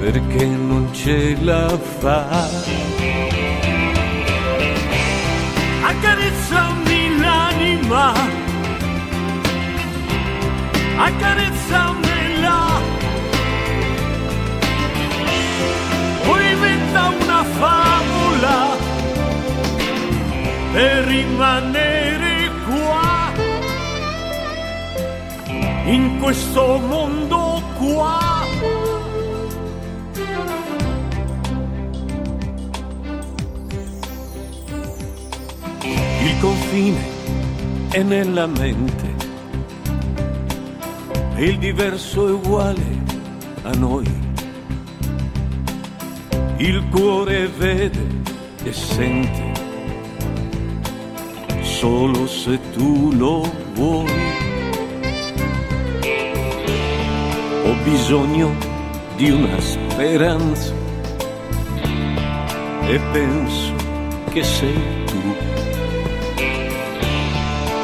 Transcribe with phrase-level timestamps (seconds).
[0.00, 2.48] perché non ce la fa.
[5.82, 8.12] Accarezzami l'anima,
[10.96, 12.58] accarezzamela,
[16.24, 18.58] poi diventa una favola
[20.72, 23.32] per rimanere qua,
[25.84, 28.29] in questo mondo qua.
[36.70, 37.00] Confine
[37.90, 39.14] è nella mente
[41.34, 43.02] e il diverso è uguale
[43.62, 44.06] a noi.
[46.58, 48.06] Il cuore vede
[48.62, 49.52] e sente
[51.62, 54.12] solo se tu lo vuoi.
[57.64, 58.54] Ho bisogno
[59.16, 60.72] di una speranza
[62.86, 63.74] e penso
[64.30, 64.99] che sei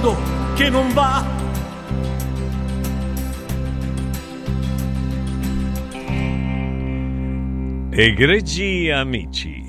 [0.00, 1.38] Mondo che non va.
[7.92, 9.62] Egregi amici,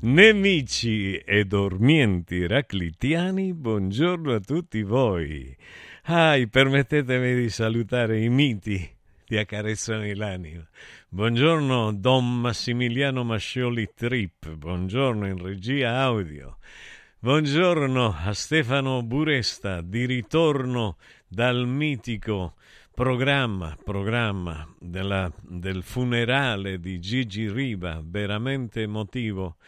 [0.00, 5.56] nemici e dormienti raclitiani, buongiorno a tutti voi.
[6.04, 8.90] Ah, permettetemi di salutare i miti
[9.24, 10.66] di Accarezzami l'anima.
[11.08, 16.56] Buongiorno Don Massimiliano Mascioli Trip, buongiorno in regia audio.
[17.24, 20.96] Buongiorno a Stefano Buresta, di ritorno
[21.28, 22.56] dal mitico
[22.92, 29.58] programma, programma della, del funerale di Gigi Riva, veramente emotivo,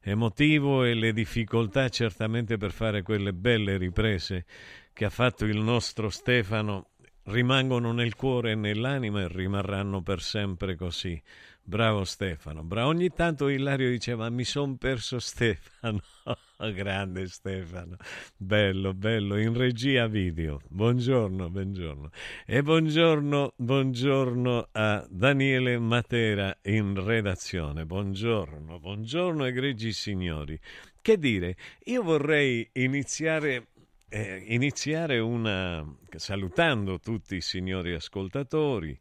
[0.00, 4.44] emotivo e le difficoltà certamente per fare quelle belle riprese
[4.92, 6.90] che ha fatto il nostro Stefano
[7.24, 11.20] rimangono nel cuore e nell'anima e rimarranno per sempre così.
[11.64, 12.90] Bravo Stefano, bravo.
[12.90, 16.00] Ogni tanto Ilario diceva mi son perso Stefano.
[16.70, 17.96] Grande Stefano,
[18.36, 20.60] bello, bello, in regia video.
[20.68, 22.10] Buongiorno, buongiorno.
[22.46, 27.84] E buongiorno, buongiorno a Daniele Matera in redazione.
[27.84, 30.58] Buongiorno, buongiorno egregi signori.
[31.00, 31.56] Che dire,
[31.86, 33.66] io vorrei iniziare
[34.08, 35.82] eh, iniziare una,
[36.16, 38.98] salutando tutti i signori ascoltatori,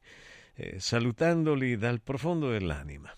[0.56, 3.13] eh, salutandoli dal profondo dell'anima.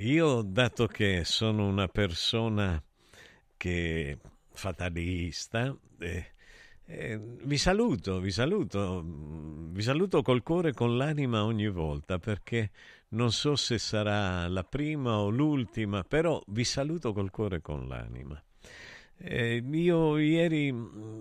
[0.00, 2.80] Io, dato che sono una persona
[3.56, 4.16] che
[4.52, 6.32] fatalista, eh,
[6.84, 12.70] eh, vi saluto, vi saluto, vi saluto col cuore e con l'anima ogni volta perché
[13.08, 17.88] non so se sarà la prima o l'ultima, però vi saluto col cuore e con
[17.88, 18.40] l'anima.
[19.16, 20.72] Eh, io ieri,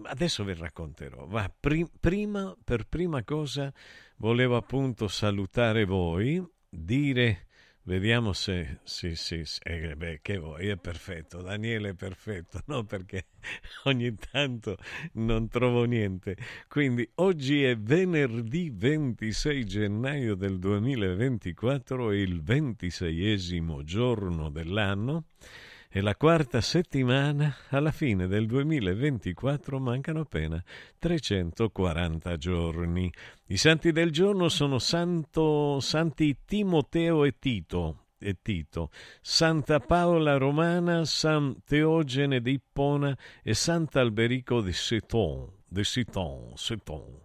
[0.04, 3.74] adesso vi racconterò, va, pri- prima, per prima cosa
[4.18, 7.47] volevo appunto salutare voi, dire,
[7.88, 12.84] vediamo se, sì, sì, sì eh, beh, che voi, è perfetto, Daniele è perfetto, no
[12.84, 13.28] perché
[13.86, 14.78] ogni tanto
[15.14, 16.36] non trovo niente.
[16.68, 25.26] Quindi oggi è venerdì 26 gennaio del 2024, il ventiseiesimo giorno dell'anno
[25.90, 30.62] è la quarta settimana, alla fine del 2024 mancano appena
[31.00, 33.12] 340 giorni.
[33.48, 38.90] I santi del giorno sono Santo, Santi Timoteo e Tito, e Tito,
[39.22, 47.22] Santa Paola Romana, San Teogene di Ippona e Sant'Alberico di Seton, di Seton, Seton.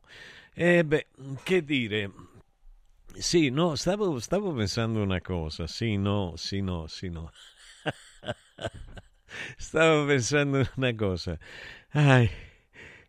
[0.55, 1.07] E beh,
[1.43, 2.11] che dire,
[3.15, 7.31] sì, no, stavo, stavo pensando una cosa, sì, no, sì, no, sì, no.
[9.57, 11.39] Stavo pensando una cosa.
[11.91, 12.29] Ai,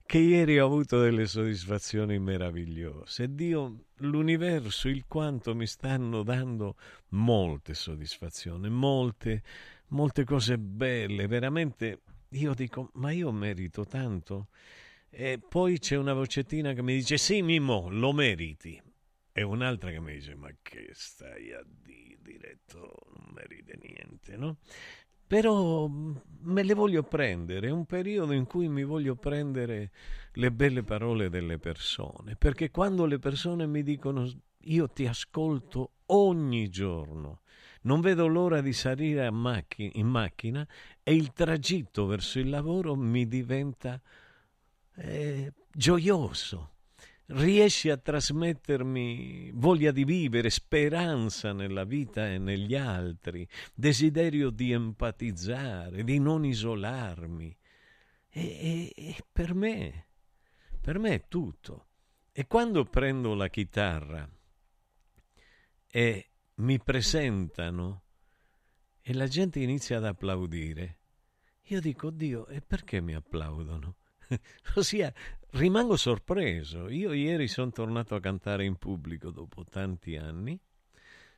[0.06, 3.34] che ieri ho avuto delle soddisfazioni meravigliose.
[3.34, 6.76] Dio, l'universo, il quanto mi stanno dando
[7.10, 9.44] molte soddisfazioni, molte,
[9.88, 11.28] molte cose belle.
[11.28, 14.50] Veramente, io dico, ma io merito tanto.
[15.10, 18.82] E poi c'è una vocettina che mi dice, sì, Mimmo, lo meriti.
[19.32, 24.58] E un'altra che mi dice, ma che stai a dire, diretto, non meriti niente, no?
[25.26, 29.92] Però mm, me le voglio prendere, è un periodo in cui mi voglio prendere
[30.34, 34.30] le belle parole delle persone, perché quando le persone mi dicono
[34.66, 37.42] io ti ascolto ogni giorno,
[37.84, 40.68] non vedo l'ora di salire macchina, in macchina
[41.02, 44.00] e il tragitto verso il lavoro mi diventa
[44.96, 46.73] eh, gioioso
[47.28, 56.04] riesci a trasmettermi voglia di vivere, speranza nella vita e negli altri, desiderio di empatizzare,
[56.04, 57.56] di non isolarmi.
[58.30, 60.08] E, e, e per me,
[60.82, 61.88] per me è tutto.
[62.32, 64.28] E quando prendo la chitarra
[65.88, 68.02] e mi presentano
[69.02, 70.98] e la gente inizia ad applaudire,
[71.68, 73.98] io dico, Dio, e perché mi applaudono?
[74.76, 75.14] Ossia,
[75.54, 76.90] rimango sorpreso.
[76.90, 80.60] Io ieri sono tornato a cantare in pubblico dopo tanti anni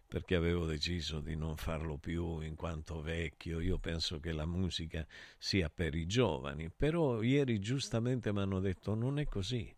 [0.07, 3.59] perché avevo deciso di non farlo più in quanto vecchio.
[3.59, 5.05] Io penso che la musica
[5.37, 9.73] sia per i giovani, però ieri giustamente mi hanno detto non è così.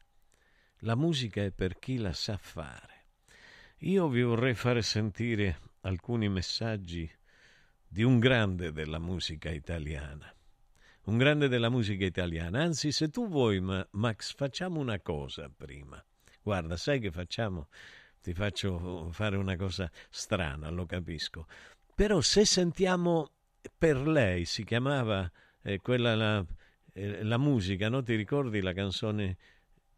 [0.81, 3.05] La musica è per chi la sa fare.
[3.81, 7.09] Io vi vorrei fare sentire alcuni messaggi
[7.87, 10.31] di un grande della musica italiana
[11.07, 12.61] un grande della musica italiana.
[12.61, 13.59] Anzi, se tu vuoi,
[13.91, 16.03] Max, facciamo una cosa prima.
[16.41, 17.67] Guarda, sai che facciamo?
[18.21, 21.47] Ti faccio fare una cosa strana, lo capisco.
[21.95, 23.31] Però se sentiamo
[23.77, 25.29] per lei, si chiamava
[25.61, 26.45] eh, quella la,
[26.93, 28.03] eh, la, musica, no?
[28.03, 29.37] Ti ricordi la canzone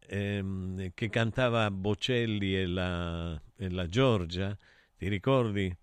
[0.06, 4.56] ehm, che cantava Bocelli e la, e la Giorgia?
[4.96, 5.76] Ti ricordi?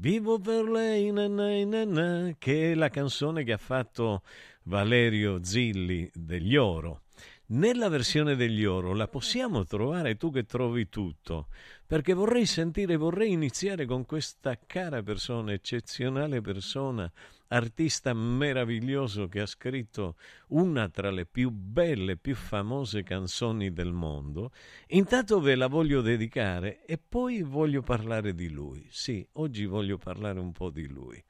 [0.00, 4.22] Vivo per lei, na, na, na, che è la canzone che ha fatto
[4.68, 7.04] Valerio Zilli degli Oro.
[7.46, 11.46] Nella versione degli Oro la possiamo trovare tu che trovi tutto,
[11.86, 17.10] perché vorrei sentire, vorrei iniziare con questa cara persona, eccezionale persona,
[17.46, 20.16] artista meraviglioso che ha scritto
[20.48, 24.52] una tra le più belle, più famose canzoni del mondo.
[24.88, 28.86] Intanto ve la voglio dedicare e poi voglio parlare di lui.
[28.90, 31.24] Sì, oggi voglio parlare un po' di lui.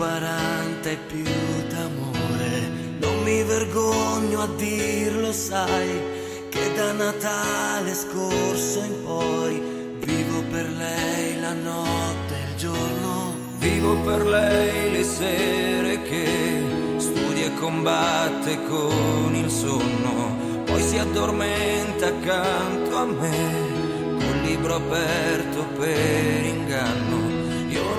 [0.00, 1.24] 40 e più
[1.68, 2.70] d'amore.
[3.00, 6.00] Non mi vergogno a dirlo, sai,
[6.48, 9.60] che da Natale scorso in poi
[10.02, 13.34] vivo per lei la notte e il giorno.
[13.58, 16.62] Vivo per lei le sere che
[16.96, 25.66] studia e combatte con il sonno, poi si addormenta accanto a me col libro aperto
[25.76, 27.19] per inganno.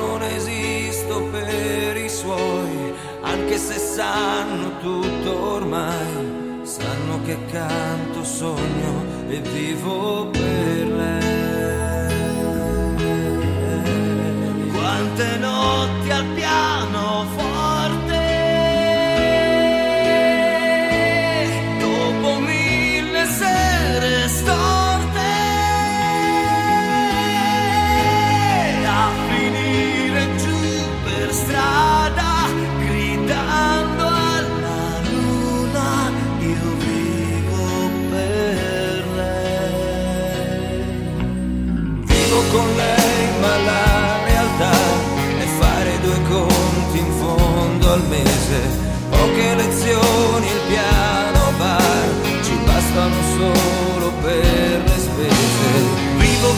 [0.01, 2.91] Non esisto per i suoi,
[3.21, 6.61] anche se sanno tutto ormai.
[6.63, 11.20] Sanno che canto, sogno e vivo per lei.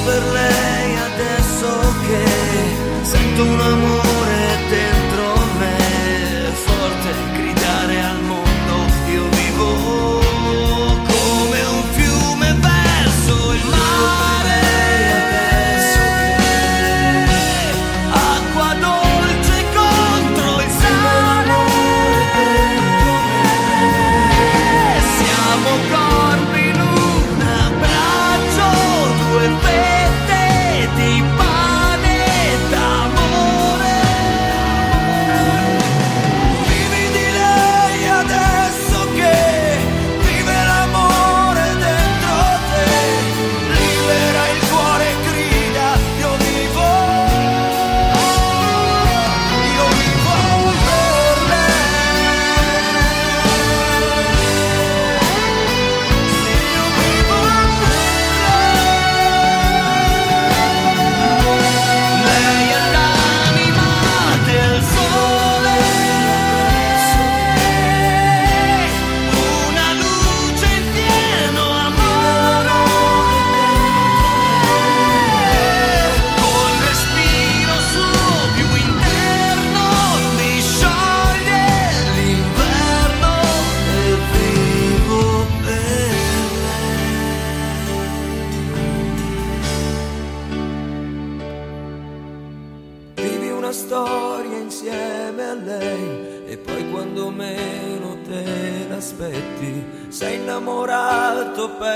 [0.05, 1.67] Per lei adesso
[2.05, 2.23] che
[3.03, 4.52] sento un amore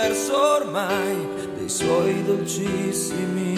[0.08, 3.54] perso ormai dei suoi dolcissimi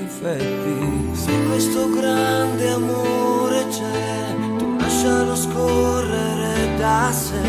[0.00, 1.10] difetti.
[1.12, 7.40] Se questo grande amore c'è, tu lascialo scorrere da sé,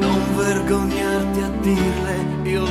[0.00, 2.64] non vergognarti a dirle, io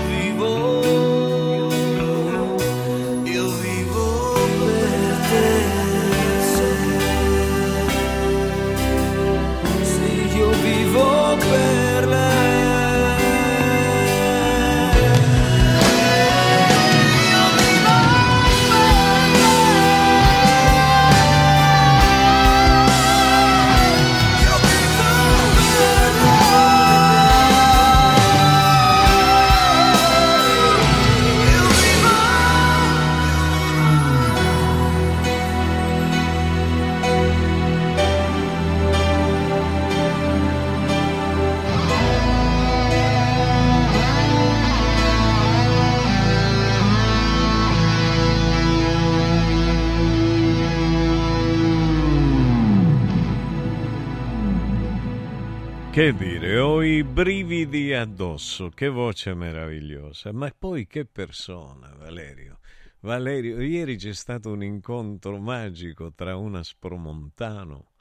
[56.00, 62.60] Che dire, ho i brividi addosso, che voce meravigliosa, ma poi che persona, Valerio.
[63.02, 67.92] Valerio, ieri c'è stato un incontro magico tra un aspromontano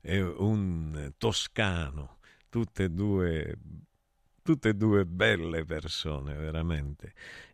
[0.00, 3.58] e un toscano, tutte e due,
[4.40, 7.12] tutte e due belle persone, veramente.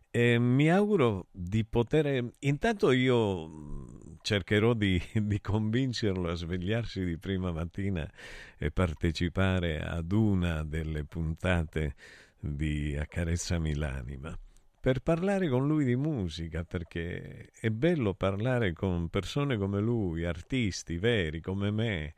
[0.09, 2.25] E mi auguro di poter...
[2.39, 8.09] Intanto io cercherò di, di convincerlo a svegliarsi di prima mattina
[8.57, 11.95] e partecipare ad una delle puntate
[12.39, 14.37] di Accarezzami l'anima
[14.81, 20.97] per parlare con lui di musica, perché è bello parlare con persone come lui, artisti
[20.97, 22.13] veri come me.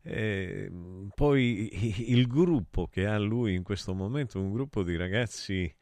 [0.00, 0.70] E
[1.14, 5.72] poi il gruppo che ha lui in questo momento, un gruppo di ragazzi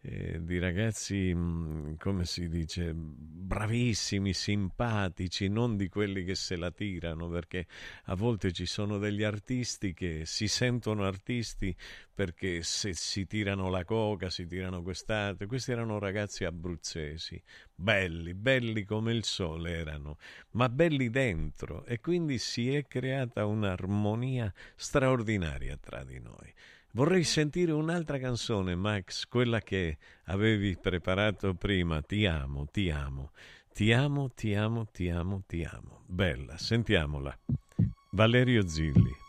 [0.00, 6.70] eh, di ragazzi, mm, come si dice, bravissimi, simpatici, non di quelli che se la
[6.70, 7.66] tirano, perché
[8.04, 11.74] a volte ci sono degli artisti che si sentono artisti
[12.14, 15.46] perché se si tirano la coca, si tirano quest'altro.
[15.46, 17.40] Questi erano ragazzi abruzzesi,
[17.74, 20.18] belli, belli come il sole erano,
[20.52, 26.52] ma belli dentro e quindi si è creata un'armonia straordinaria tra di noi.
[26.98, 32.02] Vorrei sentire un'altra canzone, Max, quella che avevi preparato prima.
[32.02, 33.30] Ti amo, ti amo,
[33.72, 36.02] ti amo, ti amo, ti amo, ti amo.
[36.06, 37.38] Bella, sentiamola.
[38.10, 39.27] Valerio Zilli.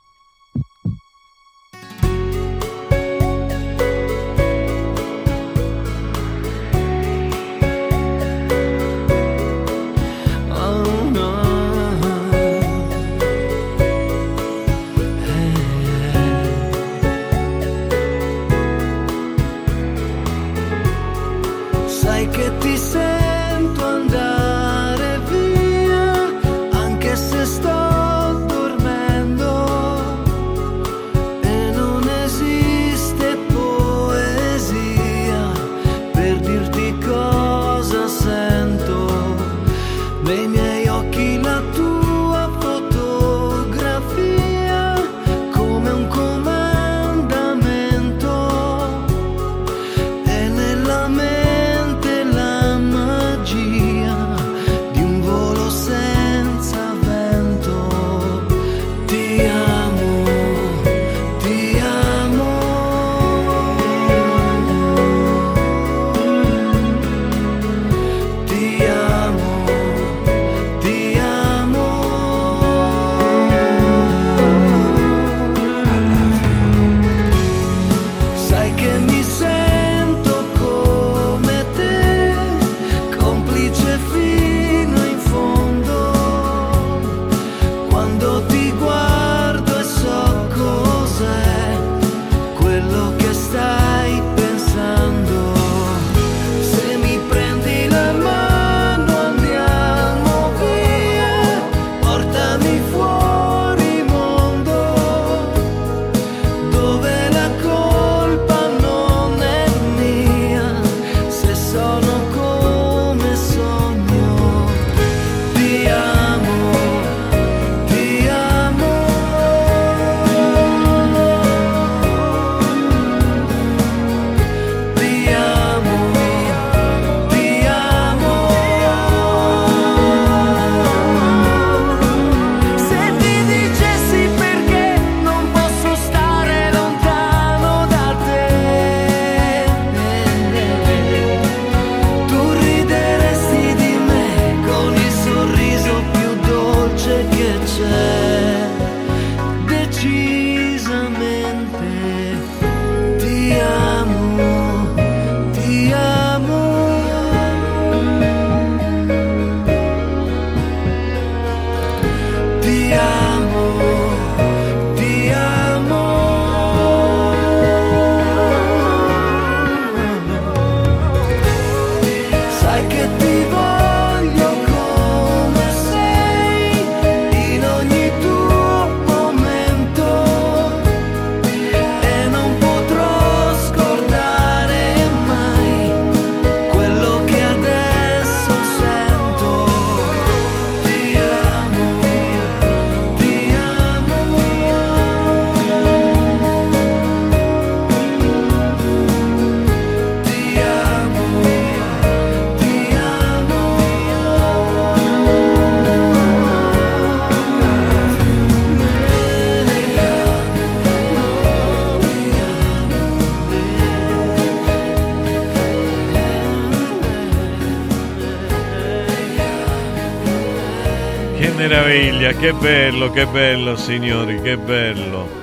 [222.09, 225.37] Meraviglia, che bello, che bello signori, che bello.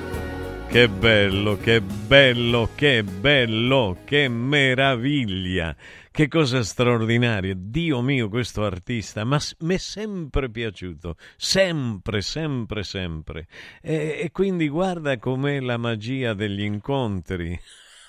[0.67, 5.73] Che bello, che bello, che bello, che meraviglia,
[6.11, 7.53] che cosa straordinaria.
[7.55, 13.47] Dio mio, questo artista, ma mi è sempre piaciuto, sempre, sempre, sempre.
[13.81, 17.57] E, e quindi guarda com'è la magia degli incontri.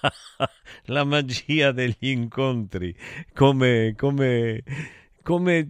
[0.87, 2.92] la magia degli incontri,
[3.33, 4.62] come, come,
[5.23, 5.68] come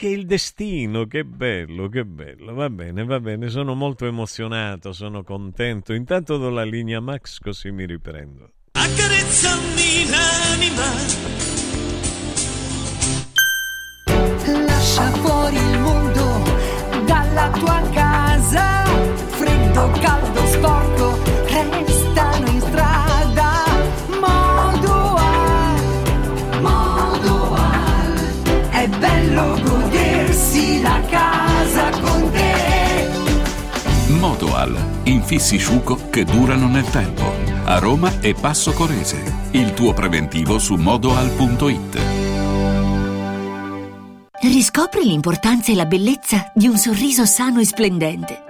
[0.00, 2.54] che il destino, che bello, che bello.
[2.54, 5.92] Va bene, va bene, sono molto emozionato, sono contento.
[5.92, 8.50] Intanto do la linea Max così mi riprendo.
[8.72, 10.88] Accarezzami l'anima.
[14.64, 16.44] Lascia fuori il mondo
[17.04, 22.09] dalla tua casa, freddo, caldo, sporco, restano
[30.90, 32.48] la casa con te.
[34.18, 37.32] Modoal, infissi sciuco che durano nel tempo.
[37.64, 39.48] A Roma e Passo Corese.
[39.52, 41.98] Il tuo preventivo su modoal.it.
[44.42, 48.49] Riscopri l'importanza e la bellezza di un sorriso sano e splendente.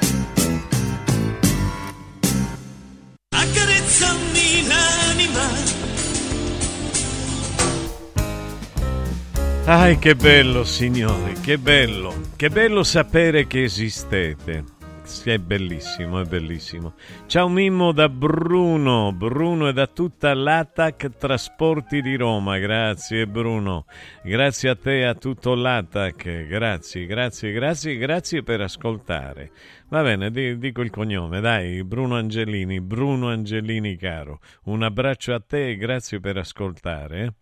[9.71, 12.13] Ai, che bello, signori, che bello.
[12.35, 14.65] Che bello sapere che esistete.
[15.03, 16.95] Sì, è bellissimo, è bellissimo.
[17.25, 22.57] Ciao Mimmo da Bruno, Bruno e da tutta l'ATAC Trasporti di Roma.
[22.57, 23.85] Grazie Bruno,
[24.23, 26.47] grazie a te e a tutto l'ATAC.
[26.47, 29.51] Grazie, grazie, grazie, grazie per ascoltare.
[29.91, 34.39] Va bene, di- dico il cognome, dai, Bruno Angelini, Bruno Angelini caro.
[34.63, 37.33] Un abbraccio a te e grazie per ascoltare.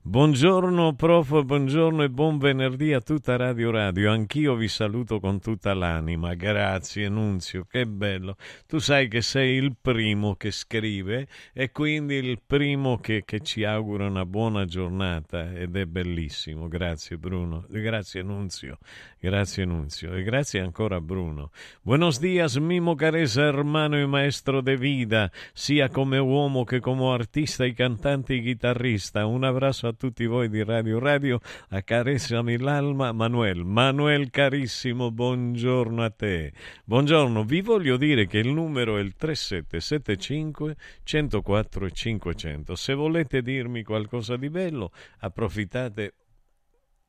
[0.00, 4.10] Buongiorno prof, buongiorno e buon venerdì a tutta Radio Radio.
[4.10, 6.32] Anch'io vi saluto con tutta l'anima.
[6.32, 8.36] Grazie, Nunzio, che bello.
[8.66, 13.64] Tu sai che sei il primo che scrive e quindi il primo che, che ci
[13.64, 16.68] augura una buona giornata ed è bellissimo.
[16.68, 18.78] Grazie Bruno, grazie Nunzio,
[19.20, 21.50] grazie Nunzio e grazie ancora Bruno.
[21.98, 27.64] Buenos dias, Mimo Caresa, hermano y maestro de vida, sia come uomo che come artista
[27.64, 29.26] e cantante e chitarrista.
[29.26, 33.64] Un abbraccio a tutti voi di Radio Radio, accarezzami l'alma, Manuel.
[33.64, 36.52] Manuel carissimo, buongiorno a te.
[36.84, 42.76] Buongiorno, vi voglio dire che il numero è il 3775 104 500.
[42.76, 46.12] Se volete dirmi qualcosa di bello, approfittate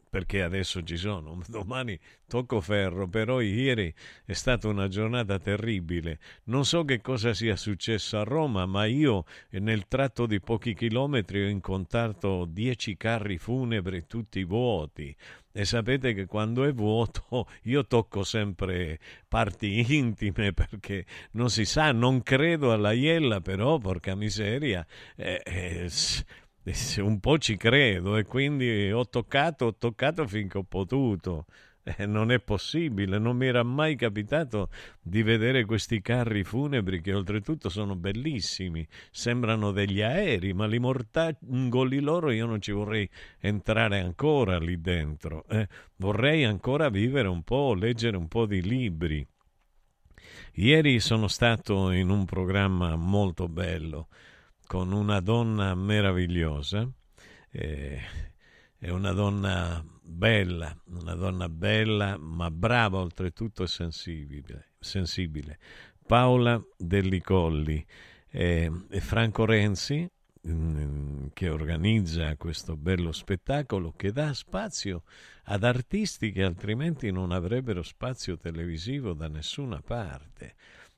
[0.10, 3.94] perché adesso ci sono, domani tocco ferro, però ieri
[4.26, 6.20] è stata una giornata terribile.
[6.46, 11.44] Non so che cosa sia successo a Roma, ma io nel tratto di pochi chilometri
[11.44, 15.16] ho incontrato dieci carri funebri tutti vuoti.
[15.52, 21.92] E sapete che quando è vuoto io tocco sempre parti intime perché non si sa,
[21.92, 24.86] non credo alla iella, però porca miseria.
[25.16, 25.90] Eh, eh,
[26.98, 31.46] un po' ci credo e quindi ho toccato, ho toccato finché ho potuto.
[31.82, 34.70] Eh, non è possibile, non mi era mai capitato
[35.02, 42.00] di vedere questi carri funebri che oltretutto sono bellissimi, sembrano degli aerei, ma li mortangoli
[42.00, 45.46] loro io non ci vorrei entrare ancora lì dentro.
[45.48, 49.26] Eh, vorrei ancora vivere un po', leggere un po' di libri.
[50.56, 54.10] Ieri sono stato in un programma molto bello
[54.70, 56.88] con una donna meravigliosa,
[57.50, 58.00] eh,
[58.78, 65.58] è una donna bella, una donna bella ma brava oltretutto e sensibile, sensibile.
[66.06, 67.84] Paola Dellicolli
[68.30, 70.08] eh, e Franco Renzi
[70.48, 75.02] mm, che organizza questo bello spettacolo che dà spazio
[75.46, 80.54] ad artisti che altrimenti non avrebbero spazio televisivo da nessuna parte,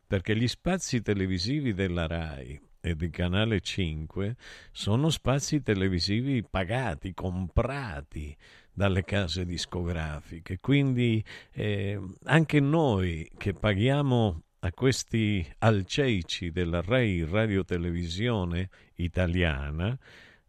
[0.05, 4.35] perché gli spazi televisivi della RAI e di Canale 5
[4.71, 8.35] sono spazi televisivi pagati, comprati
[8.73, 10.57] dalle case discografiche.
[10.59, 19.97] Quindi eh, anche noi che paghiamo a questi alceici della Rai Radio Televisione italiana,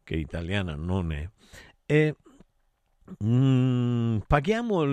[0.02, 1.28] che italiana non è,
[1.86, 2.16] e
[3.24, 4.84] mm, paghiamo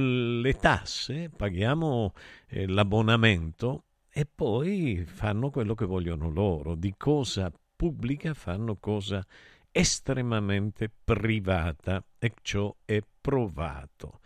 [0.42, 2.14] le tasse, paghiamo
[2.48, 9.26] eh, l'abbonamento e poi fanno quello che vogliono loro, di cosa pubblica fanno cosa
[9.72, 14.20] estremamente privata e ciò è provato.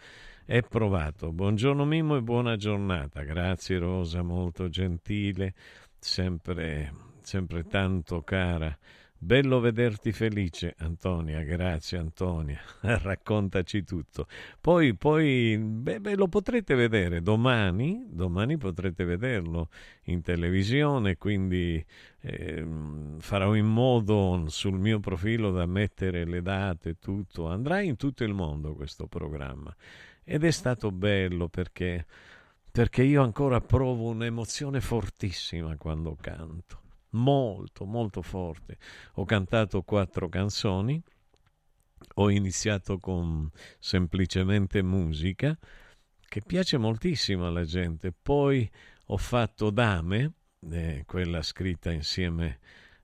[0.45, 1.31] È provato.
[1.31, 3.23] Buongiorno Mimo e buona giornata.
[3.23, 5.53] Grazie Rosa, molto gentile,
[5.97, 6.91] sempre,
[7.21, 8.77] sempre tanto cara.
[9.23, 11.43] Bello vederti felice, Antonia.
[11.43, 12.59] Grazie, Antonia.
[12.81, 14.27] Raccontaci tutto.
[14.59, 18.05] Poi, poi beh, beh, lo potrete vedere domani.
[18.09, 19.69] Domani potrete vederlo
[20.07, 21.15] in televisione.
[21.15, 21.83] Quindi
[22.19, 22.67] eh,
[23.19, 27.47] farò in modo sul mio profilo da mettere le date, tutto.
[27.47, 29.73] Andrà in tutto il mondo questo programma.
[30.25, 32.05] Ed è stato bello perché,
[32.69, 36.82] perché io ancora provo un'emozione fortissima quando canto
[37.13, 38.77] molto molto forte.
[39.15, 41.01] Ho cantato quattro canzoni,
[42.15, 43.49] ho iniziato con
[43.79, 45.57] semplicemente musica
[46.19, 48.69] che piace moltissimo alla gente, poi
[49.07, 50.33] ho fatto Dame,
[50.71, 52.59] eh, quella scritta insieme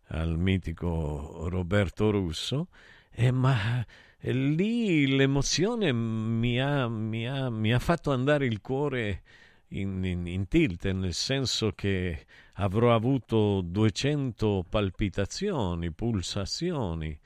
[0.07, 2.69] al mitico Roberto Russo,
[3.11, 3.85] eh, ma
[4.21, 9.21] lì l'emozione mi ha, mi, ha, mi ha, fatto andare il cuore
[9.69, 17.17] in, in, in tilt, nel senso che avrò avuto 200 palpitazioni, pulsazioni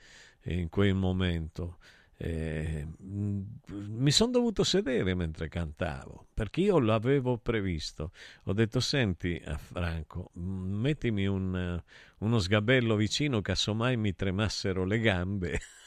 [0.44, 1.78] in quel momento.
[2.16, 8.12] Eh, mi sono dovuto sedere mentre cantavo perché io l'avevo previsto.
[8.44, 11.82] Ho detto: Senti, a Franco, mettimi un,
[12.18, 15.60] uno sgabello vicino, casomai mi tremassero le gambe.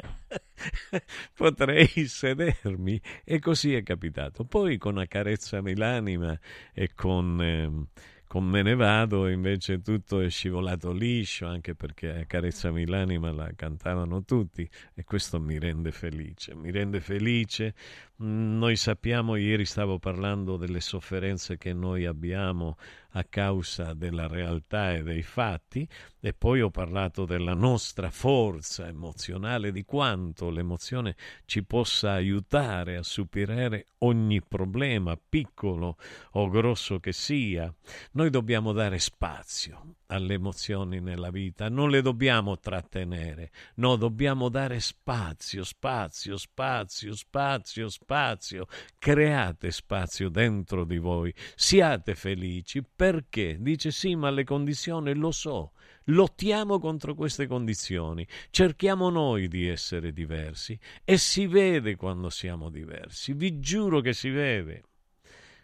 [1.34, 4.44] potrei sedermi e così è capitato.
[4.44, 6.38] Poi con accarezzami l'anima
[6.72, 12.86] e con eh, con Me ne vado invece tutto è scivolato liscio anche perché Accarezzami
[12.86, 17.74] l'anima la cantavano tutti e questo mi rende felice, mi rende felice.
[18.20, 22.76] Noi sappiamo, ieri stavo parlando delle sofferenze che noi abbiamo
[23.10, 29.70] a causa della realtà e dei fatti e poi ho parlato della nostra forza emozionale,
[29.70, 35.96] di quanto l'emozione ci possa aiutare a superare ogni problema, piccolo
[36.32, 37.72] o grosso che sia.
[38.14, 44.80] Noi dobbiamo dare spazio alle emozioni nella vita, non le dobbiamo trattenere, no, dobbiamo dare
[44.80, 48.66] spazio, spazio, spazio, spazio, spazio.
[48.98, 55.72] Create spazio dentro di voi, siate felici perché dice sì, ma le condizioni lo so.
[56.04, 63.34] Lottiamo contro queste condizioni, cerchiamo noi di essere diversi e si vede quando siamo diversi,
[63.34, 64.84] vi giuro che si vede.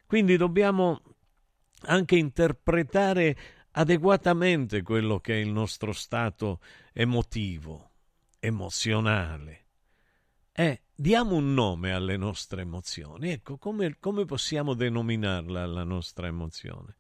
[0.07, 1.01] Quindi dobbiamo
[1.87, 3.37] anche interpretare
[3.77, 6.61] adeguatamente quello che è il nostro stato
[6.93, 7.91] emotivo,
[8.39, 9.67] emozionale.
[10.53, 13.31] E diamo un nome alle nostre emozioni.
[13.31, 16.97] Ecco, come, come possiamo denominarla la nostra emozione?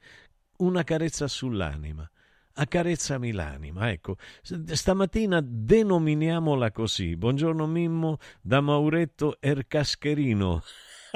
[0.59, 2.09] Una carezza sull'anima
[2.55, 3.91] accarezzami l'anima.
[3.91, 7.17] Ecco, stamattina denominiamola così.
[7.17, 10.63] Buongiorno Mimmo da Mauretto Ercascherino.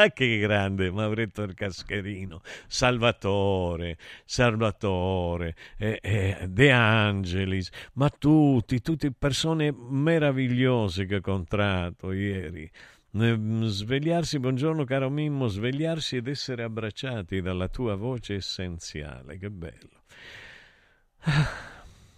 [0.01, 9.73] Ah, che grande Mauretto Ercascherino, Salvatore, Salvatore, eh, eh, De Angelis, ma tutti, tutte persone
[9.73, 12.71] meravigliose che ho incontrato ieri.
[13.17, 20.05] Mm, svegliarsi, buongiorno caro Mimmo, svegliarsi ed essere abbracciati dalla tua voce essenziale, che bello.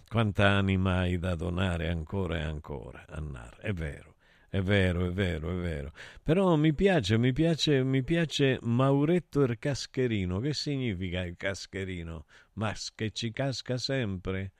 [0.07, 3.57] Quanta anima hai da donare ancora e ancora, Annar.
[3.57, 4.10] È vero,
[4.53, 5.93] è vero, è vero, è vero.
[6.21, 10.41] Però mi piace, mi piace, mi piace Mauretto il cascherino.
[10.41, 12.25] Che significa il cascherino?
[12.55, 14.51] Ma che ci casca sempre?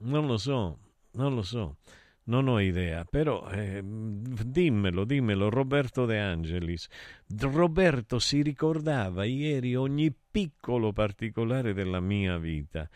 [0.00, 0.78] Non lo so,
[1.12, 1.78] non lo so.
[2.24, 6.86] Non ho idea, però eh, dimmelo, dimmelo, Roberto De Angelis.
[7.38, 12.88] Roberto si ricordava ieri ogni piccolo particolare della mia vita.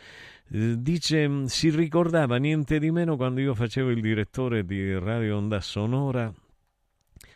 [0.50, 5.60] Eh, dice, si ricordava niente di meno quando io facevo il direttore di Radio Onda
[5.60, 6.32] Sonora,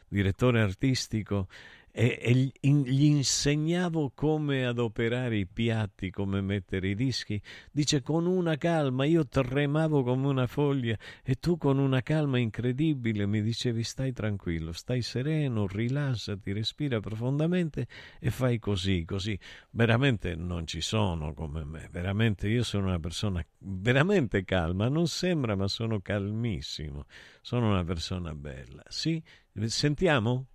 [0.08, 1.48] direttore artistico,
[1.94, 7.40] e, e gli insegnavo come adoperare i piatti, come mettere i dischi.
[7.70, 13.26] Dice con una calma, io tremavo come una foglia e tu con una calma incredibile
[13.26, 17.86] mi dicevi stai tranquillo, stai sereno, rilassati, respira profondamente
[18.18, 19.38] e fai così, così.
[19.70, 25.54] Veramente non ci sono come me, veramente io sono una persona veramente calma, non sembra
[25.54, 27.04] ma sono calmissimo,
[27.42, 28.82] sono una persona bella.
[28.88, 29.22] Sì?
[29.66, 30.46] Sentiamo?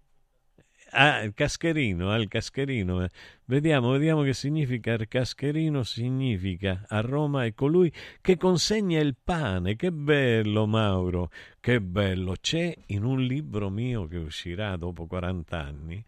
[0.99, 3.03] Ah, il cascherino, ah, il cascherino.
[3.03, 3.10] Eh.
[3.45, 5.83] Vediamo, vediamo che significa il cascherino.
[5.83, 9.75] Significa a Roma è colui che consegna il pane.
[9.75, 11.29] Che bello, Mauro,
[11.60, 12.33] che bello.
[12.41, 16.03] C'è in un libro mio che uscirà dopo 40 anni.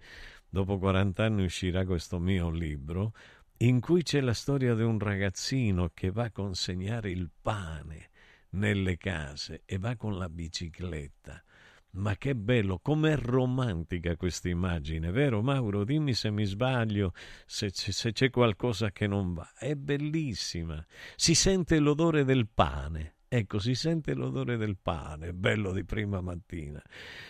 [0.49, 3.13] Dopo 40 anni uscirà questo mio libro
[3.57, 8.09] in cui c'è la storia di un ragazzino che va a consegnare il pane
[8.51, 11.43] nelle case e va con la bicicletta
[11.91, 15.83] ma che bello, com'è romantica questa immagine, vero Mauro?
[15.83, 17.13] Dimmi se mi sbaglio,
[17.45, 19.51] se, se c'è qualcosa che non va.
[19.57, 20.85] È bellissima.
[21.15, 23.15] Si sente l'odore del pane.
[23.27, 26.81] Ecco, si sente l'odore del pane, bello di prima mattina.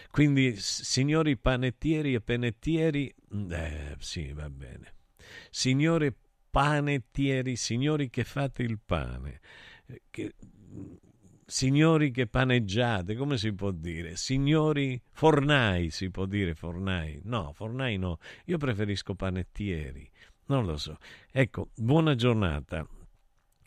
[0.10, 3.14] Quindi, signori panettieri e penettieri,
[3.50, 4.94] eh, sì, va bene.
[5.50, 6.16] Signore
[6.50, 9.42] panettieri, signori che fate il pane,
[9.88, 10.36] eh, che
[11.50, 14.16] signori che paneggiate, come si può dire?
[14.16, 17.20] Signori fornai, si può dire fornai?
[17.24, 20.10] No, fornai no, io preferisco panettieri,
[20.46, 20.98] non lo so.
[21.32, 22.88] Ecco, buona giornata.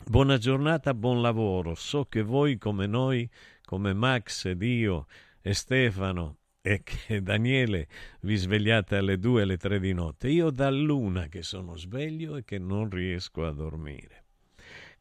[0.05, 1.75] Buona giornata, buon lavoro.
[1.75, 3.29] So che voi come noi,
[3.63, 5.07] come Max ed io
[5.41, 7.87] e Stefano e che Daniele
[8.21, 10.29] vi svegliate alle due e alle tre di notte.
[10.29, 14.23] Io dall'una che sono sveglio e che non riesco a dormire.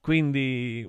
[0.00, 0.88] Quindi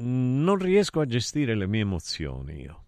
[0.00, 2.82] non riesco a gestire le mie emozioni io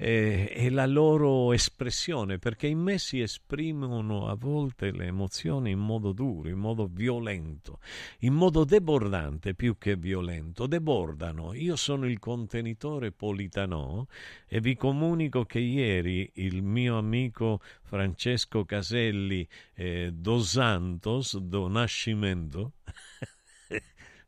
[0.00, 5.80] e, e, la loro espressione, perché in me si esprimono a volte le emozioni in
[5.80, 7.80] modo duro, in modo violento,
[8.20, 11.52] in modo debordante più che violento, debordano.
[11.52, 14.06] Io sono il contenitore Politano
[14.46, 22.74] e vi comunico che ieri il mio amico Francesco Caselli eh, Dos Santos do Nascimento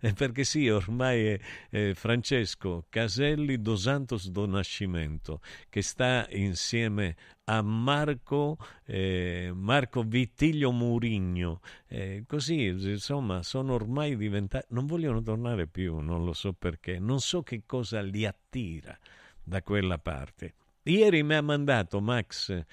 [0.14, 7.62] perché sì, ormai è eh, Francesco Caselli dos Santos do Nascimento, che sta insieme a
[7.62, 11.60] Marco, eh, Marco Vittiglio Murigno.
[11.86, 14.66] Eh, così, insomma, sono ormai diventati...
[14.70, 18.96] non vogliono tornare più, non lo so perché, non so che cosa li attira
[19.42, 20.55] da quella parte.
[20.84, 22.64] Ieri mi ha mandato Max,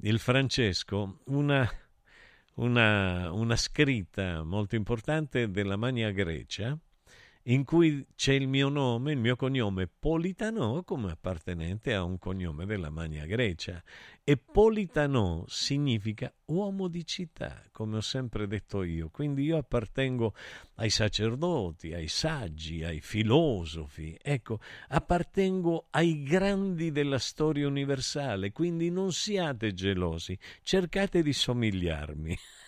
[0.00, 1.68] il Francesco, una
[2.56, 6.78] una, una scritta molto importante della Magna Grecia
[7.48, 12.66] in cui c'è il mio nome, il mio cognome Politano come appartenente a un cognome
[12.66, 13.82] della Magna Grecia
[14.24, 19.10] e Politano significa uomo di città, come ho sempre detto io.
[19.10, 20.34] Quindi io appartengo
[20.76, 29.12] ai sacerdoti, ai saggi, ai filosofi, ecco, appartengo ai grandi della storia universale, quindi non
[29.12, 32.36] siate gelosi, cercate di somigliarmi.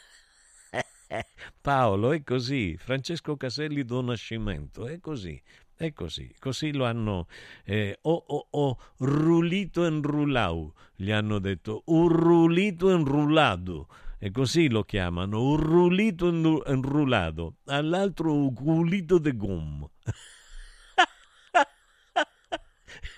[1.61, 5.41] Paolo è così, Francesco Caselli do Nascimento è così,
[5.75, 7.27] è così, così lo hanno,
[7.65, 13.89] eh, o, o, o rulito en rulau, gli hanno detto, un rulito en rulado,
[14.19, 19.89] e così lo chiamano, un rulito en rulado, all'altro un culito de gom.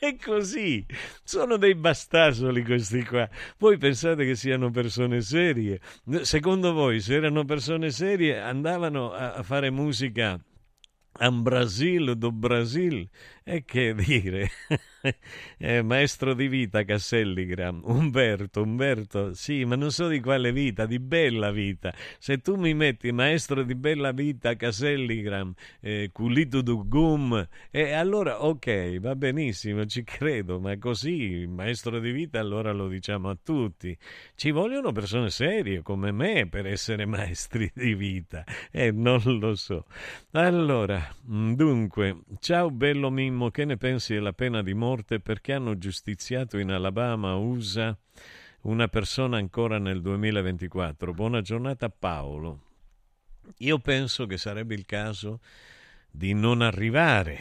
[0.01, 0.87] È così,
[1.23, 3.29] sono dei bastasoli questi qua.
[3.59, 5.79] Voi pensate che siano persone serie?
[6.23, 10.43] Secondo voi, se erano persone serie, andavano a fare musica
[11.13, 13.07] a Brasil do Brasil
[13.45, 14.51] e che dire
[15.59, 20.99] eh, maestro di vita Casselligram Umberto Umberto sì ma non so di quale vita di
[20.99, 21.93] bella vita.
[22.19, 28.45] Se tu mi metti maestro di bella vita Casselligram eh, culito du gum eh, allora
[28.45, 33.97] ok va benissimo ci credo ma così maestro di vita allora lo diciamo a tutti.
[34.35, 39.87] Ci vogliono persone serie come me per essere maestri di vita eh non lo so.
[40.33, 44.13] Allora dunque ciao bello Mimmo, che ne pensi?
[44.15, 44.89] Della pena di morte
[45.21, 47.97] perché hanno giustiziato in Alabama, USA,
[48.63, 51.13] una persona ancora nel 2024?
[51.13, 52.63] Buona giornata Paolo.
[53.59, 55.41] Io penso che sarebbe il caso
[56.11, 57.39] di non arrivare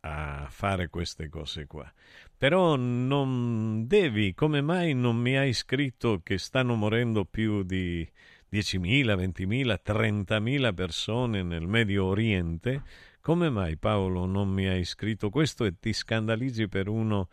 [0.00, 1.90] a fare queste cose qua.
[2.36, 8.06] Però non devi, come mai non mi hai scritto che stanno morendo più di
[8.52, 12.82] 10.000, 20.000, 30.000 persone nel Medio Oriente?
[13.24, 17.30] Come mai Paolo non mi hai scritto questo e ti scandalizzi per uno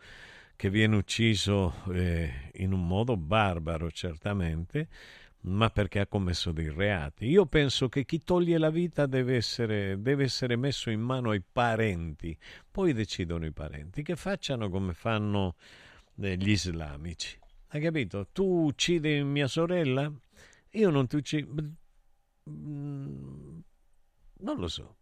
[0.56, 4.88] che viene ucciso eh, in un modo barbaro, certamente,
[5.40, 7.26] ma perché ha commesso dei reati?
[7.26, 11.42] Io penso che chi toglie la vita deve essere, deve essere messo in mano ai
[11.42, 12.34] parenti,
[12.70, 15.56] poi decidono i parenti, che facciano come fanno
[16.22, 17.38] eh, gli islamici.
[17.68, 18.28] Hai capito?
[18.32, 20.10] Tu uccidi mia sorella?
[20.70, 21.62] Io non ti uccido.
[22.48, 23.58] Mm,
[24.38, 24.96] non lo so.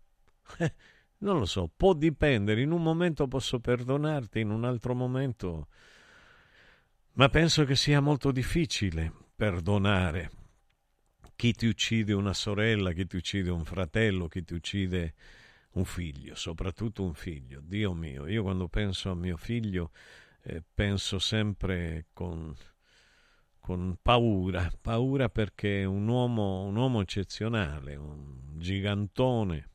[1.18, 5.68] non lo so, può dipendere, in un momento posso perdonarti, in un altro momento...
[7.12, 10.30] Ma penso che sia molto difficile perdonare
[11.40, 15.14] chi ti uccide una sorella, chi ti uccide un fratello, chi ti uccide
[15.72, 17.62] un figlio, soprattutto un figlio.
[17.62, 19.90] Dio mio, io quando penso a mio figlio
[20.42, 22.54] eh, penso sempre con,
[23.58, 29.69] con paura, paura perché è un uomo, un uomo eccezionale, un gigantone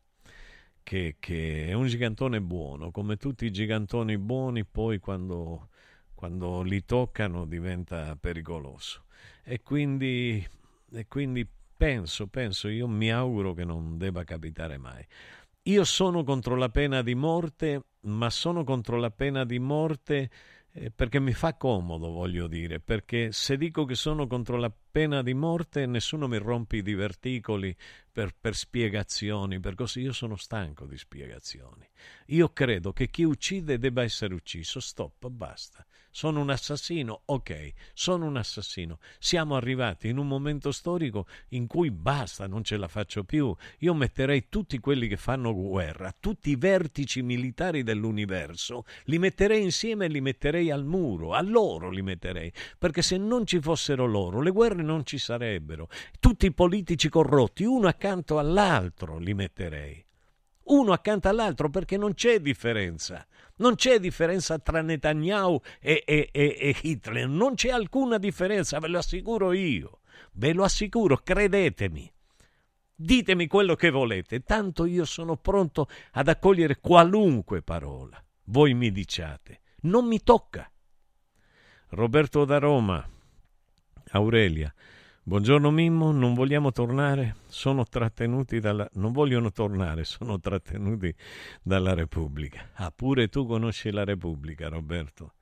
[0.86, 5.70] che, che, è un gigantone buono, come tutti i gigantoni buoni, poi quando,
[6.14, 9.06] quando li toccano diventa pericoloso.
[9.44, 10.48] E quindi,
[10.92, 15.04] e quindi penso, penso, io mi auguro che non debba capitare mai.
[15.64, 20.30] Io sono contro la pena di morte, ma sono contro la pena di morte
[20.78, 25.22] eh, perché mi fa comodo, voglio dire, perché se dico che sono contro la pena
[25.24, 27.74] di morte nessuno mi rompe i diverticoli
[28.12, 31.88] per, per, spiegazioni, per così io sono stanco di spiegazioni.
[32.28, 35.86] Io credo che chi uccide debba essere ucciso, stop, basta.
[36.16, 39.00] Sono un assassino, ok, sono un assassino.
[39.20, 43.54] Siamo arrivati in un momento storico in cui basta, non ce la faccio più.
[43.80, 50.06] Io metterei tutti quelli che fanno guerra, tutti i vertici militari dell'universo, li metterei insieme
[50.06, 52.50] e li metterei al muro, a loro li metterei,
[52.80, 55.90] perché se non ci fossero loro, le guerre non ci sarebbero.
[56.22, 60.05] Tutti i politici corrotti, uno accanto all'altro, li metterei.
[60.66, 63.26] Uno accanto all'altro perché non c'è differenza.
[63.58, 68.88] Non c'è differenza tra Netanyahu e, e, e, e Hitler, non c'è alcuna differenza, ve
[68.88, 70.00] lo assicuro io.
[70.34, 72.12] Ve lo assicuro, credetemi.
[72.98, 78.22] Ditemi quello che volete, tanto io sono pronto ad accogliere qualunque parola.
[78.46, 80.70] Voi mi diciate, non mi tocca.
[81.90, 83.08] Roberto da Roma,
[84.12, 84.74] Aurelia.
[85.28, 87.38] Buongiorno Mimmo, non vogliamo tornare?
[87.48, 88.88] Sono trattenuti dalla...
[88.94, 91.12] non vogliono tornare, sono trattenuti
[91.64, 92.70] dalla Repubblica.
[92.76, 95.34] Ah, pure tu conosci la Repubblica, Roberto.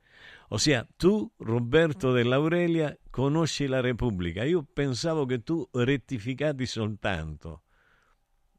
[0.48, 4.46] Ossia, tu, Roberto dell'Aurelia, conosci la Repubblica.
[4.46, 7.64] Io pensavo che tu rettificati soltanto.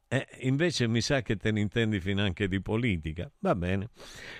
[0.07, 3.31] Eh, invece mi sa che te ne intendi finanche di politica.
[3.39, 3.89] Va bene.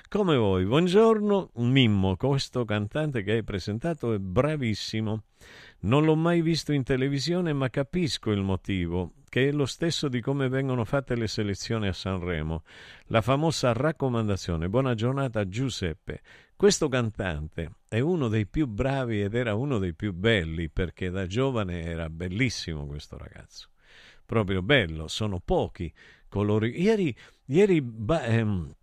[0.07, 0.65] Come vuoi.
[0.65, 5.23] Buongiorno, Mimmo, questo cantante che hai presentato è bravissimo.
[5.81, 10.21] Non l'ho mai visto in televisione, ma capisco il motivo, che è lo stesso di
[10.21, 12.63] come vengono fatte le selezioni a Sanremo.
[13.07, 14.69] La famosa raccomandazione.
[14.69, 16.21] Buona giornata Giuseppe.
[16.55, 21.27] Questo cantante è uno dei più bravi ed era uno dei più belli perché da
[21.27, 23.69] giovane era bellissimo questo ragazzo
[24.25, 25.91] proprio bello, sono pochi
[26.27, 26.81] colori.
[26.81, 27.15] Ieri,
[27.45, 28.75] ieri, ehm,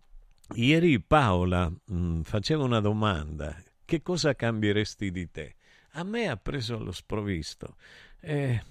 [0.55, 5.55] ieri Paola mh, mm, faceva una domanda, che cosa cambieresti di te?
[5.95, 7.75] A me ha preso allo sprovvisto
[8.19, 8.63] e,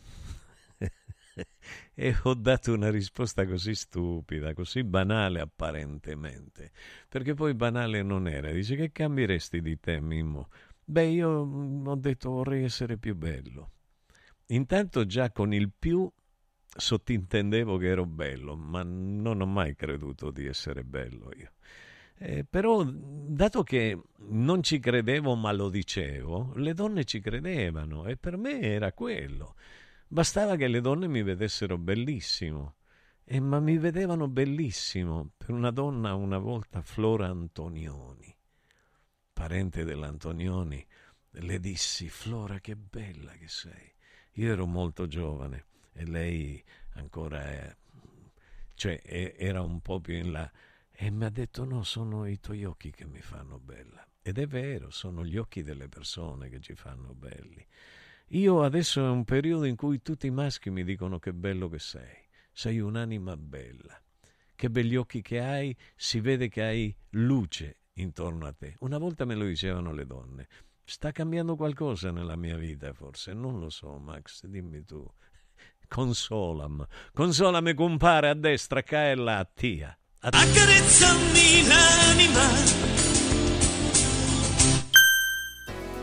[1.95, 6.73] e ho dato una risposta così stupida, così banale apparentemente,
[7.09, 8.51] perché poi banale non era.
[8.51, 10.49] Dice che cambieresti di te, Mimmo?
[10.85, 13.70] Beh, io mm, ho detto vorrei essere più bello.
[14.47, 16.11] Intanto già con il più
[16.75, 21.53] sottintendevo che ero bello, ma non ho mai creduto di essere bello io.
[22.25, 28.16] Eh, però, dato che non ci credevo ma lo dicevo, le donne ci credevano e
[28.16, 29.57] per me era quello.
[30.07, 32.77] Bastava che le donne mi vedessero bellissimo.
[33.25, 35.33] Eh, ma mi vedevano bellissimo.
[35.37, 38.33] Per una donna una volta Flora Antonioni,
[39.33, 40.87] parente dell'Antonioni,
[41.31, 43.93] le dissi Flora che bella che sei.
[44.35, 46.62] Io ero molto giovane e lei
[46.95, 47.77] ancora è,
[48.75, 50.53] cioè, è, era un po' più in là
[51.03, 54.07] e mi ha detto no, sono i tuoi occhi che mi fanno bella.
[54.22, 57.66] Ed è vero, sono gli occhi delle persone che ci fanno belli.
[58.28, 61.80] Io adesso è un periodo in cui tutti i maschi mi dicono che bello che
[61.80, 64.00] sei, sei un'anima bella,
[64.55, 68.76] che belli occhi che hai, si vede che hai luce intorno a te.
[68.78, 70.48] Una volta me lo dicevano le donne.
[70.84, 73.32] Sta cambiando qualcosa nella mia vita, forse?
[73.32, 75.05] Non lo so, Max, dimmi tu.
[75.88, 76.86] Consolam.
[77.12, 79.96] Consolami, compare, a destra, caella, tia.
[80.25, 82.47] Accarezzami l'anima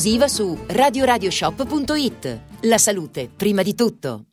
[0.00, 2.40] esclusiva su radioradioshop.it.
[2.62, 4.24] La salute, prima di tutto.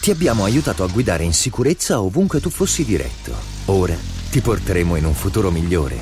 [0.00, 3.34] Ti abbiamo aiutato a guidare in sicurezza ovunque tu fossi diretto.
[3.66, 3.94] Ora
[4.30, 5.98] ti porteremo in un futuro migliore.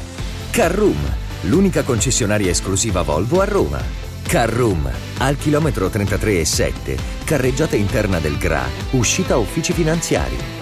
[0.53, 1.01] Carroom,
[1.43, 3.83] l'unica concessionaria esclusiva Volvo a Roma.
[4.23, 4.89] Carroom,
[5.19, 10.62] al chilometro 33 e 7, carreggiata interna del GRA, uscita uffici finanziari.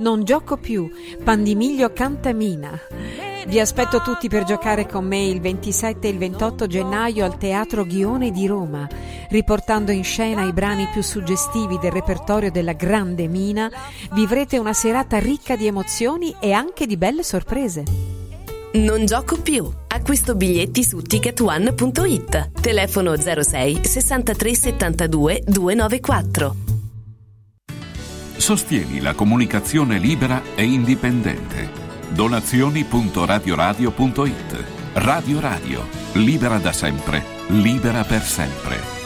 [0.00, 0.90] Non gioco più.
[1.22, 2.70] Pandimiglio Cantamina.
[3.46, 7.84] Vi aspetto tutti per giocare con me il 27 e il 28 gennaio al Teatro
[7.84, 8.88] Ghione di Roma,
[9.28, 13.70] riportando in scena i brani più suggestivi del repertorio della Grande Mina.
[14.12, 17.82] Vivrete una serata ricca di emozioni e anche di belle sorprese.
[18.72, 19.70] Non gioco più.
[19.88, 22.52] Acquisto biglietti su ticketone.it.
[22.58, 26.69] Telefono 06 63 72 294.
[28.40, 31.70] Sostieni la comunicazione libera e indipendente.
[32.08, 34.64] Donazioni.radioradio.it
[34.94, 38.99] Radio Radio, libera da sempre, libera per sempre.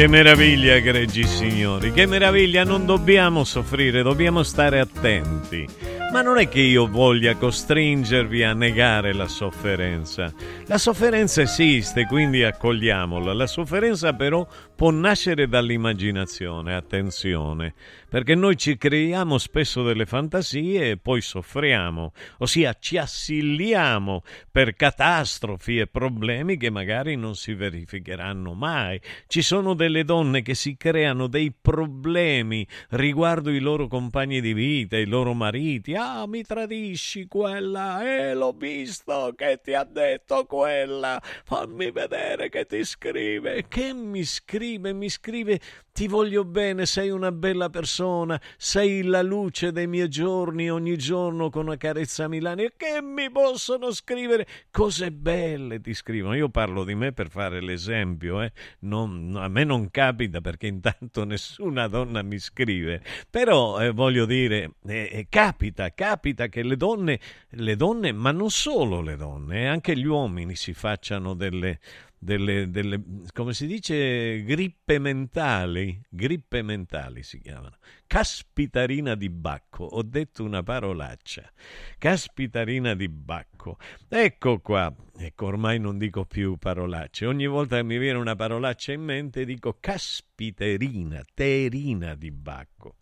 [0.00, 5.68] Che meraviglia, egregi signori, che meraviglia, non dobbiamo soffrire, dobbiamo stare attenti.
[6.10, 10.32] Ma non è che io voglia costringervi a negare la sofferenza.
[10.68, 13.34] La sofferenza esiste, quindi accogliamola.
[13.34, 14.46] La sofferenza però
[14.80, 17.74] può nascere dall'immaginazione, attenzione,
[18.08, 25.80] perché noi ci creiamo spesso delle fantasie e poi soffriamo, ossia ci assilliamo per catastrofi
[25.80, 28.98] e problemi che magari non si verificheranno mai.
[29.26, 34.96] Ci sono delle donne che si creano dei problemi riguardo i loro compagni di vita,
[34.96, 35.94] i loro mariti.
[35.94, 42.64] Ah, mi tradisci quella, eh, l'ho visto che ti ha detto quella, fammi vedere che
[42.64, 45.60] ti scrive, che mi scrive, mi scrive
[45.92, 51.50] ti voglio bene, sei una bella persona, sei la luce dei miei giorni, ogni giorno
[51.50, 52.62] con una carezza a Milano.
[52.76, 56.34] Che mi possono scrivere cose belle, ti scrivono.
[56.36, 58.52] Io parlo di me per fare l'esempio, eh.
[58.80, 64.76] non, a me non capita perché intanto nessuna donna mi scrive, però eh, voglio dire,
[64.86, 69.66] eh, eh capita, capita che le donne, le donne, ma non solo le donne, eh,
[69.66, 71.78] anche gli uomini si facciano delle
[72.22, 73.02] delle, delle,
[73.32, 77.78] come si dice, grippe mentali, grippe mentali si chiamano.
[78.06, 81.50] Caspitarina di Bacco, ho detto una parolaccia.
[81.96, 83.78] Caspitarina di Bacco.
[84.06, 84.94] Ecco qua.
[85.16, 87.24] Ecco, ormai non dico più parolacce.
[87.24, 92.96] Ogni volta che mi viene una parolaccia in mente dico caspiterina, terina di Bacco.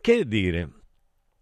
[0.00, 0.70] Che dire?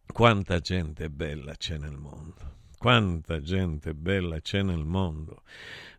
[0.07, 2.60] Quanta gente bella c'è nel mondo.
[2.81, 5.43] Quanta gente bella c'è nel mondo.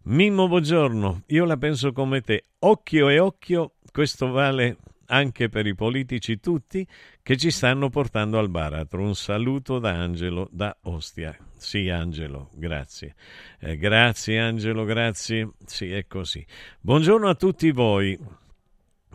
[0.05, 1.25] Mimmo, buongiorno.
[1.27, 2.45] Io la penso come te.
[2.57, 6.83] Occhio e occhio, questo vale anche per i politici tutti
[7.21, 9.03] che ci stanno portando al baratro.
[9.03, 11.37] Un saluto da Angelo da Ostia.
[11.55, 13.13] Sì, Angelo, grazie.
[13.59, 15.51] Eh, grazie, Angelo, grazie.
[15.63, 16.43] Sì, è così.
[16.79, 18.17] Buongiorno a tutti voi.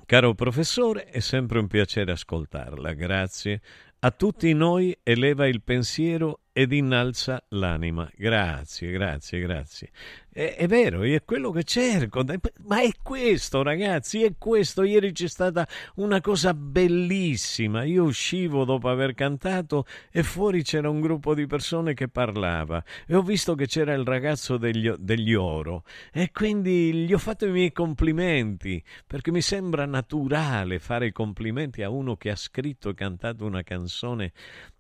[0.07, 2.93] Caro professore, è sempre un piacere ascoltarla.
[2.93, 3.61] Grazie.
[3.99, 8.11] A tutti noi eleva il pensiero ed innalza l'anima.
[8.17, 9.91] Grazie, grazie, grazie.
[10.33, 12.25] È, è, vero, è quello che cerco,
[12.65, 14.83] ma è questo ragazzi, è questo.
[14.83, 17.85] Ieri c'è stata una cosa bellissima.
[17.85, 23.15] Io uscivo dopo aver cantato e fuori c'era un gruppo di persone che parlava e
[23.15, 27.51] ho visto che c'era il ragazzo degli, degli oro e quindi gli ho fatto i
[27.51, 32.95] miei complimenti perché mi sembra naturale fare i complimenti a uno che ha scritto e
[32.95, 34.33] cantato una canzone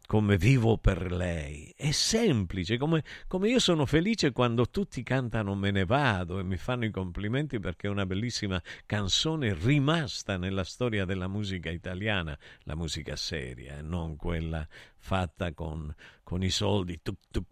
[0.06, 1.72] come vivo per lei.
[1.76, 6.56] È semplice, come, come, io sono felice quando tutti cantano Me ne vado e mi
[6.56, 12.76] fanno i complimenti perché è una bellissima canzone rimasta nella storia della musica italiana, la
[12.76, 15.92] musica seria, non quella fatta con,
[16.22, 17.46] con i soldi tup, tup,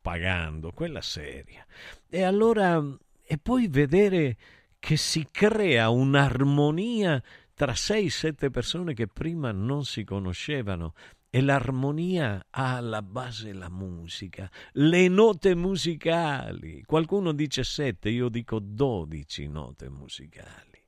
[0.00, 1.66] pagando, quella seria.
[2.08, 2.82] E allora,
[3.24, 4.36] e poi vedere
[4.78, 7.20] che si crea un'armonia
[7.56, 10.92] tra sei, sette persone che prima non si conoscevano
[11.36, 16.82] e l'armonia ha alla base la musica, le note musicali.
[16.82, 20.82] Qualcuno dice sette, io dico dodici note musicali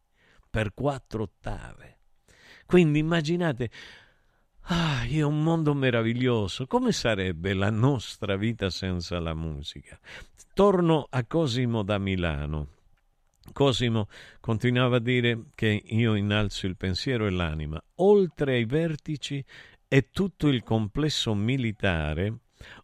[0.49, 1.99] per quattro ottave.
[2.65, 3.71] Quindi immaginate,
[4.61, 6.67] ah, è un mondo meraviglioso.
[6.67, 10.01] Come sarebbe la nostra vita senza la musica?
[10.55, 12.69] Torno a Cosimo da Milano.
[13.53, 14.09] Cosimo
[14.41, 19.45] continuava a dire che io innalzo il pensiero e l'anima oltre ai vertici
[19.89, 22.41] e tutto il complesso militare,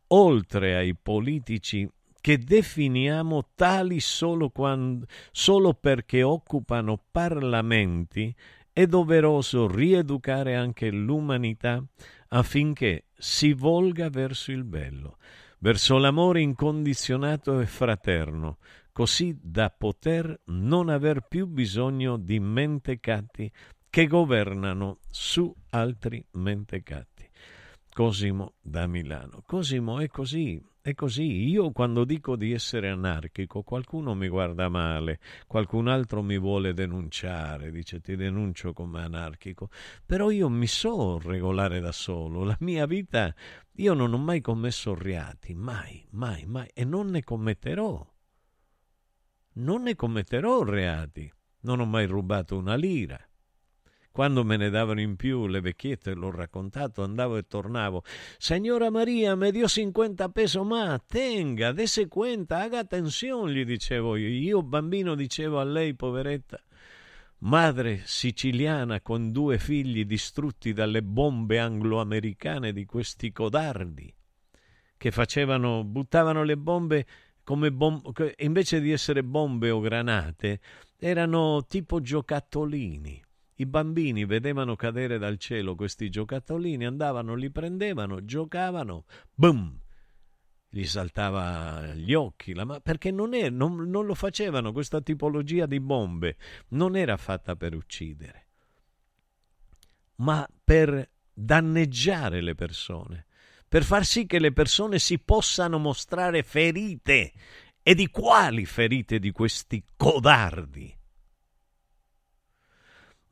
[0.09, 1.89] oltre ai politici
[2.21, 8.35] che definiamo tali solo, quando, solo perché occupano parlamenti,
[8.73, 11.85] è doveroso rieducare anche l'umanità
[12.29, 15.19] affinché si volga verso il bello,
[15.59, 18.57] verso l'amore incondizionato e fraterno,
[18.91, 23.53] così da poter non aver più bisogno di mentecatti
[23.95, 27.31] che governano su altri mentecatti.
[27.93, 29.45] Cosimo da Milano.
[29.47, 31.49] Cosimo è così, è così.
[31.49, 37.71] Io quando dico di essere anarchico, qualcuno mi guarda male, qualcun altro mi vuole denunciare,
[37.71, 39.71] dice ti denuncio come anarchico.
[40.05, 42.43] Però io mi so regolare da solo.
[42.43, 43.33] La mia vita,
[43.75, 48.05] io non ho mai commesso reati, mai, mai, mai, e non ne commetterò.
[49.53, 51.33] Non ne commetterò reati.
[51.61, 53.25] Non ho mai rubato una lira
[54.15, 58.05] quando me ne davano in più le vecchiette, l'ho raccontato, andavo e tornavo.
[58.39, 64.29] Signora Maria, me dio 50 peso ma, tenga, dese cuenta, haga attenzione, gli dicevo io.
[64.29, 66.63] Io bambino dicevo a lei, poveretta,
[67.39, 74.15] madre siciliana con due figli distrutti dalle bombe anglo-americane di questi codardi
[74.97, 77.07] che facevano, buttavano le bombe
[77.43, 80.61] come bombe, invece di essere bombe o granate,
[81.01, 83.24] erano tipo giocattolini.
[83.57, 89.81] I bambini vedevano cadere dal cielo questi giocattolini, andavano, li prendevano, giocavano, boom!
[90.69, 95.79] Gli saltava gli occhi, ma- perché non, è, non, non lo facevano, questa tipologia di
[95.79, 96.37] bombe
[96.71, 98.49] non era fatta per uccidere,
[100.17, 103.27] ma per danneggiare le persone,
[103.69, 107.33] per far sì che le persone si possano mostrare ferite.
[107.87, 110.97] E di quali ferite di questi codardi?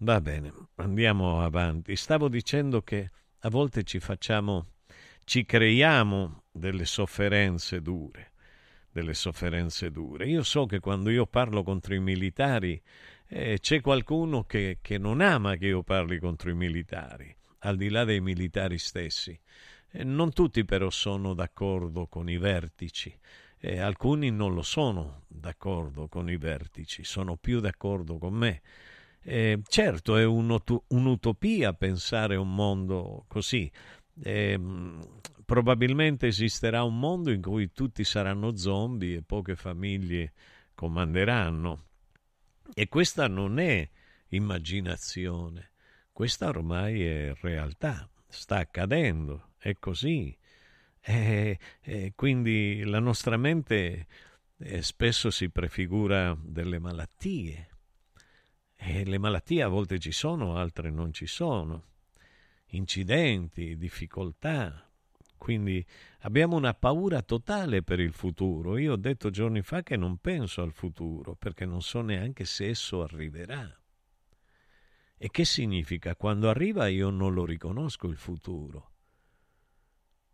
[0.02, 1.94] Va bene, andiamo avanti.
[1.94, 4.72] Stavo dicendo che a volte ci facciamo,
[5.22, 8.32] ci creiamo delle sofferenze dure,
[8.90, 10.26] delle sofferenze dure.
[10.26, 12.82] Io so che quando io parlo contro i militari
[13.28, 17.88] eh, c'è qualcuno che, che, non ama che io parli contro i militari, al di
[17.88, 19.38] là dei militari stessi.
[19.88, 23.16] Eh, non tutti però sono d'accordo con i vertici.
[23.56, 28.62] Eh, alcuni non lo sono d'accordo con i vertici, sono più d'accordo con me
[29.24, 33.70] eh, certo è un'utopia pensare un mondo così.
[34.22, 34.60] Eh,
[35.44, 40.32] probabilmente esisterà un mondo in cui tutti saranno zombie e poche famiglie
[40.74, 41.86] comanderanno.
[42.74, 43.88] E questa non è
[44.28, 45.72] immaginazione,
[46.10, 50.36] questa ormai è realtà, sta accadendo, è così.
[51.04, 54.06] E, e quindi la nostra mente
[54.58, 57.71] eh, spesso si prefigura delle malattie,
[58.84, 61.84] e le malattie a volte ci sono, altre non ci sono.
[62.70, 64.90] Incidenti, difficoltà.
[65.38, 65.84] Quindi
[66.20, 68.76] abbiamo una paura totale per il futuro.
[68.78, 72.68] Io ho detto giorni fa che non penso al futuro perché non so neanche se
[72.68, 73.72] esso arriverà.
[75.16, 76.16] E che significa?
[76.16, 78.90] Quando arriva io non lo riconosco il futuro.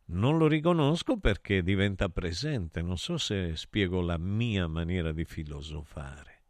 [0.07, 2.80] Non lo riconosco perché diventa presente.
[2.80, 6.44] Non so se spiego la mia maniera di filosofare,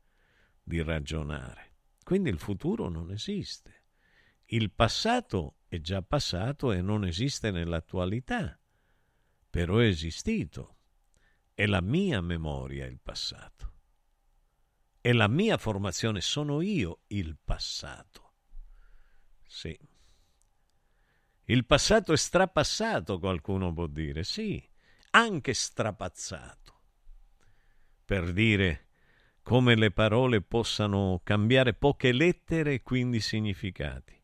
[0.63, 1.68] di ragionare.
[2.09, 3.83] Quindi il futuro non esiste.
[4.47, 8.59] Il passato è già passato e non esiste nell'attualità,
[9.51, 10.79] però è esistito.
[11.53, 13.75] È la mia memoria il passato.
[15.03, 18.37] È la mia formazione, sono io il passato.
[19.47, 19.79] Sì.
[21.45, 24.67] Il passato è strapassato, qualcuno può dire, sì,
[25.11, 26.81] anche strapazzato.
[28.03, 28.88] Per dire
[29.49, 34.15] come le parole possano cambiare poche lettere e quindi significati.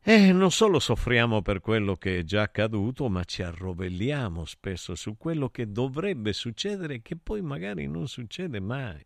[0.00, 5.18] E non solo soffriamo per quello che è già accaduto, ma ci arrovelliamo spesso su
[5.18, 9.04] quello che dovrebbe succedere e che poi magari non succede mai.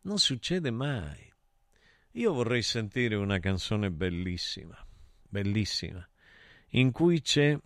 [0.00, 1.32] Non succede mai.
[2.14, 4.84] Io vorrei sentire una canzone bellissima,
[5.28, 6.04] bellissima,
[6.70, 7.56] in cui c'è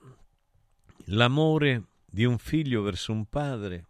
[1.06, 3.86] l'amore di un figlio verso un padre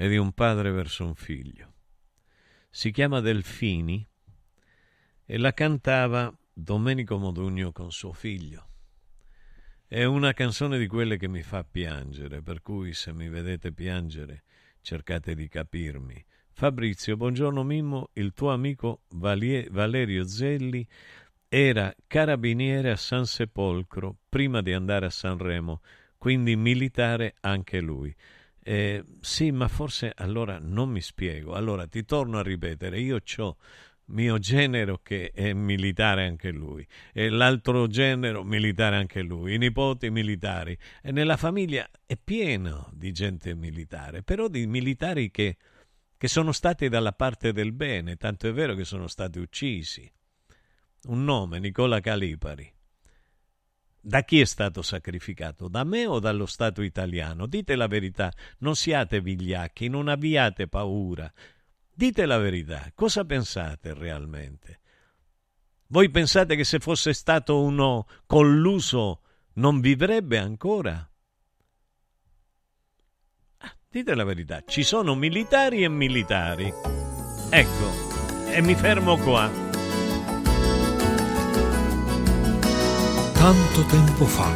[0.00, 1.74] e di un padre verso un figlio.
[2.70, 4.08] Si chiama Delfini
[5.26, 8.68] e la cantava Domenico Modugno con suo figlio.
[9.86, 14.44] È una canzone di quelle che mi fa piangere, per cui se mi vedete piangere
[14.80, 16.24] cercate di capirmi.
[16.50, 20.88] Fabrizio, buongiorno Mimmo, il tuo amico Valerio Zelli
[21.46, 25.82] era carabiniere a San Sepolcro prima di andare a Sanremo,
[26.16, 28.16] quindi militare anche lui.
[28.62, 31.54] Eh, sì, ma forse allora non mi spiego.
[31.54, 33.56] Allora ti torno a ripetere, io ho
[34.10, 40.10] mio genero che è militare anche lui e l'altro genero militare anche lui, i nipoti
[40.10, 45.56] militari e nella famiglia è pieno di gente militare, però di militari che,
[46.16, 50.10] che sono stati dalla parte del bene, tanto è vero che sono stati uccisi.
[51.04, 52.70] Un nome, Nicola Calipari.
[54.02, 55.68] Da chi è stato sacrificato?
[55.68, 57.46] Da me o dallo Stato italiano?
[57.46, 61.30] Dite la verità, non siate vigliacchi, non abbiate paura.
[61.92, 64.80] Dite la verità, cosa pensate realmente?
[65.88, 69.20] Voi pensate che se fosse stato uno colluso
[69.54, 71.10] non vivrebbe ancora?
[73.58, 76.72] Ah, dite la verità, ci sono militari e militari.
[77.50, 79.69] Ecco, e mi fermo qua.
[83.40, 84.52] Tanto tempo fa,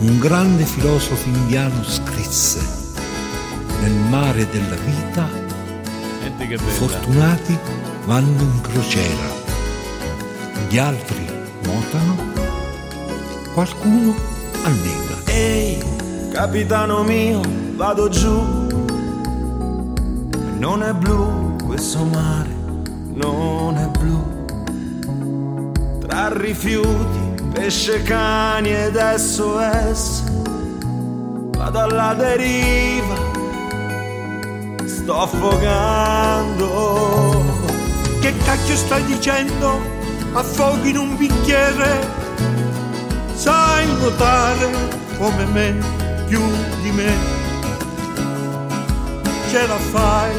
[0.00, 2.60] un grande filosofo indiano scrisse,
[3.80, 5.26] nel mare della vita
[6.58, 7.58] Fortunati
[8.04, 9.30] vanno in crociera,
[10.68, 11.26] gli altri
[11.62, 12.16] nuotano,
[13.54, 14.14] qualcuno
[14.62, 15.16] annega.
[15.24, 15.82] Ehi,
[16.32, 17.40] capitano mio,
[17.76, 18.42] vado giù.
[20.58, 22.54] Non è blu questo mare,
[23.14, 24.34] non è blu.
[26.00, 27.25] Tra rifiuti,
[27.56, 30.22] pesce, cani ed SOS,
[31.56, 33.36] vado alla deriva
[35.06, 36.68] sto affogando.
[38.20, 39.80] Che cacchio stai dicendo?
[40.32, 42.24] Affoghi in un bicchiere?
[43.34, 44.68] Sai nuotare
[45.16, 45.76] come me,
[46.26, 46.40] più
[46.82, 47.14] di me.
[49.48, 50.32] Ce la fai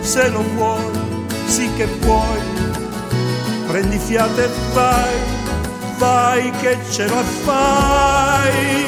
[0.00, 2.40] se lo vuoi, sì che puoi.
[3.66, 5.14] Prendi fiato e vai,
[6.02, 8.86] vai che ce la fai.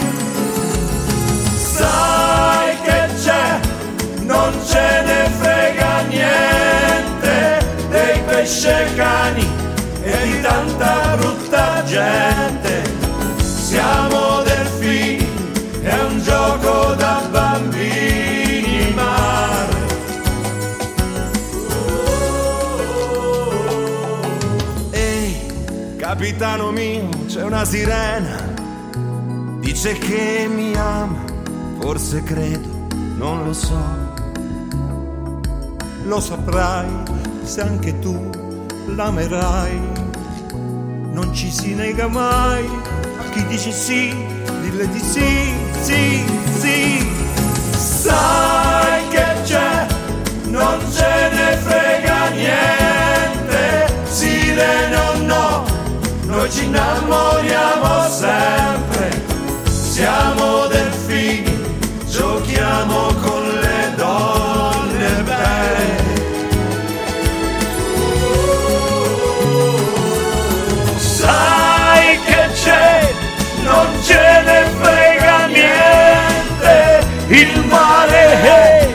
[1.76, 3.46] Sai che c'è
[4.22, 7.36] non ce ne frega niente
[7.88, 9.46] dei pesce cani
[10.02, 12.82] e di tanta brutta gente.
[13.38, 14.33] Siamo
[26.14, 28.36] capitano mio, c'è una sirena,
[29.58, 31.24] dice che mi ama,
[31.80, 32.86] forse credo,
[33.16, 33.82] non lo so
[36.04, 36.86] lo saprai
[37.42, 38.30] se anche tu
[38.94, 39.80] l'amerai.
[41.10, 42.64] Non ci si nega mai
[43.18, 44.14] a chi dice sì,
[44.60, 45.52] dille di sì,
[45.82, 46.24] sì,
[46.58, 47.12] sì.
[47.76, 49.86] Sai che c'è,
[50.44, 55.53] non ce ne frega niente, sirene o no,
[56.44, 59.22] noi ci innamoriamo sempre,
[59.64, 61.56] siamo delfini,
[62.06, 66.02] giochiamo con le donne belle.
[70.98, 73.14] sai che c'è,
[73.62, 78.88] non ce ne frega niente, il mare è,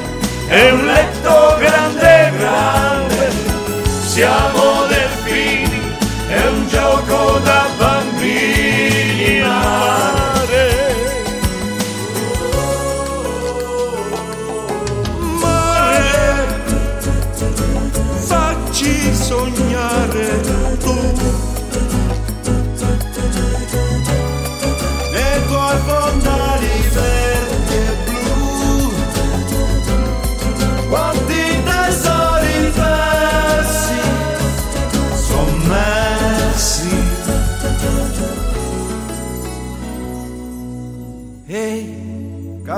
[0.50, 3.32] è un letto grande grande,
[4.06, 4.59] siamo
[7.46, 7.69] gioco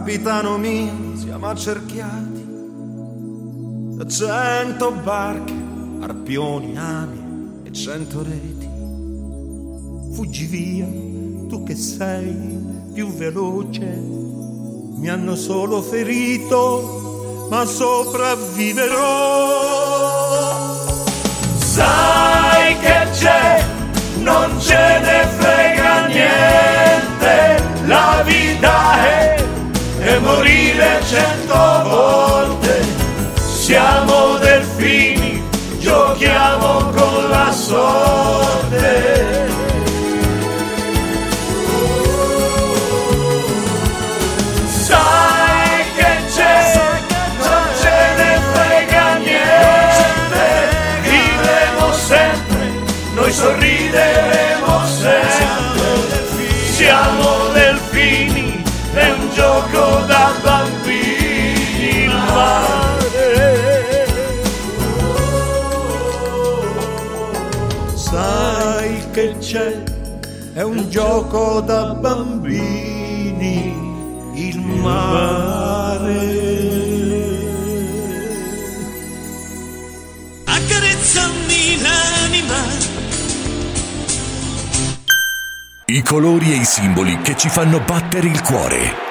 [0.01, 2.43] capitano mio, siamo accerchiati
[3.97, 5.53] da cento barche,
[6.01, 8.67] arpioni, ami e cento reti.
[10.15, 10.87] Fuggi via,
[11.47, 12.35] tu che sei
[12.95, 13.85] più veloce.
[14.95, 18.97] Mi hanno solo ferito, ma sopravviverò.
[21.57, 23.63] Sai che c'è,
[24.23, 27.69] non ce ne frega niente.
[27.85, 29.40] La vita è,
[30.11, 31.55] è morire cento
[31.89, 32.81] volte.
[33.35, 35.41] Siamo delfini,
[35.79, 39.49] giochiamo con la sorte.
[44.67, 46.81] Sai che c'è,
[47.37, 50.45] non ce ne frega niente,
[51.03, 52.71] vivremo sempre,
[53.13, 54.30] noi sorrideremo
[59.33, 62.69] gioco da bambini in mare.
[67.93, 69.83] Sai che c'è,
[70.53, 73.89] è un gioco da bambini
[74.33, 76.49] il mare.
[80.45, 82.89] Accarezzami l'anima.
[85.85, 89.10] I colori e i simboli che ci fanno battere il cuore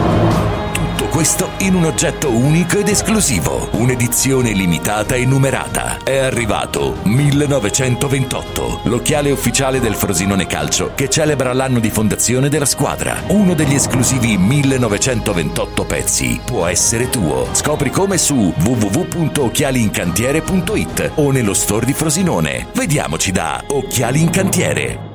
[1.11, 5.97] Questo in un oggetto unico ed esclusivo, un'edizione limitata e numerata.
[6.05, 13.23] È arrivato 1928, l'occhiale ufficiale del Frosinone Calcio che celebra l'anno di fondazione della squadra.
[13.27, 17.45] Uno degli esclusivi 1928 pezzi può essere tuo.
[17.51, 22.67] Scopri come su www.occhialiincantiere.it o nello store di Frosinone.
[22.73, 25.09] Vediamoci da Occhiali in Cantiere.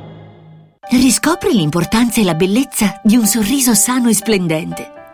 [0.90, 4.95] Riscopri l'importanza e la bellezza di un sorriso sano e splendente.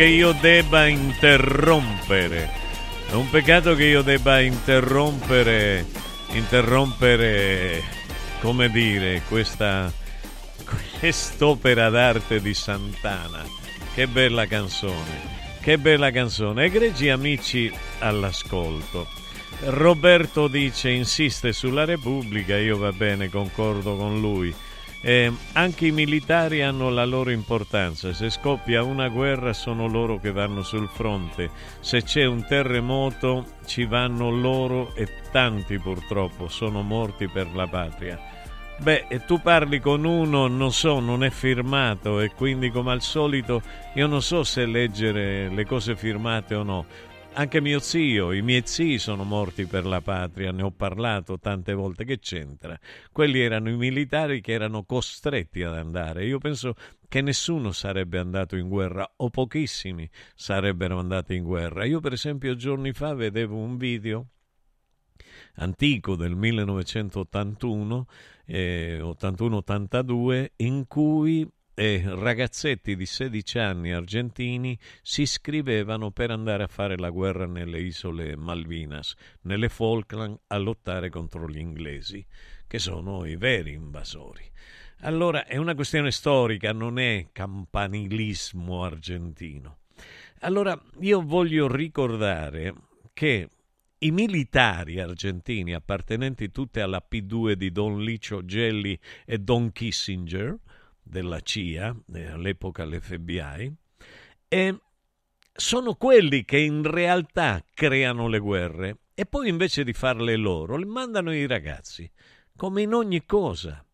[0.00, 2.48] Che io debba interrompere.
[3.10, 5.84] È un peccato che io debba interrompere,
[6.30, 7.82] interrompere,
[8.40, 9.92] come dire, questa,
[10.98, 13.44] quest'opera d'arte di Santana.
[13.92, 16.64] Che bella canzone, che bella canzone.
[16.64, 19.06] Egregi amici all'ascolto.
[19.64, 24.54] Roberto dice, insiste sulla Repubblica, io va bene, concordo con lui.
[25.02, 30.30] Eh, anche i militari hanno la loro importanza, se scoppia una guerra sono loro che
[30.30, 31.48] vanno sul fronte,
[31.80, 38.20] se c'è un terremoto ci vanno loro e tanti purtroppo sono morti per la patria.
[38.76, 43.62] Beh, tu parli con uno, non so, non è firmato e quindi come al solito
[43.94, 46.86] io non so se leggere le cose firmate o no.
[47.40, 51.72] Anche mio zio, i miei zii sono morti per la patria, ne ho parlato tante
[51.72, 52.78] volte, che c'entra?
[53.10, 56.26] Quelli erano i militari che erano costretti ad andare.
[56.26, 56.74] Io penso
[57.08, 61.86] che nessuno sarebbe andato in guerra o pochissimi sarebbero andati in guerra.
[61.86, 64.26] Io per esempio giorni fa vedevo un video
[65.54, 68.06] antico del 1981,
[68.44, 71.50] eh, 81-82, in cui
[71.80, 77.80] eh, ragazzetti di 16 anni argentini si iscrivevano per andare a fare la guerra nelle
[77.80, 82.22] isole Malvinas, nelle Falkland, a lottare contro gli inglesi,
[82.66, 84.44] che sono i veri invasori.
[85.00, 89.78] Allora è una questione storica, non è campanilismo argentino.
[90.40, 92.74] Allora io voglio ricordare
[93.14, 93.48] che
[94.00, 100.58] i militari argentini appartenenti tutti alla P2 di Don Licio Gelli e Don Kissinger,
[101.10, 103.74] della CIA, eh, all'epoca l'FBI,
[104.48, 104.80] e
[105.52, 110.86] sono quelli che in realtà creano le guerre e poi invece di farle loro, le
[110.86, 112.10] mandano i ragazzi,
[112.56, 113.84] come in ogni cosa.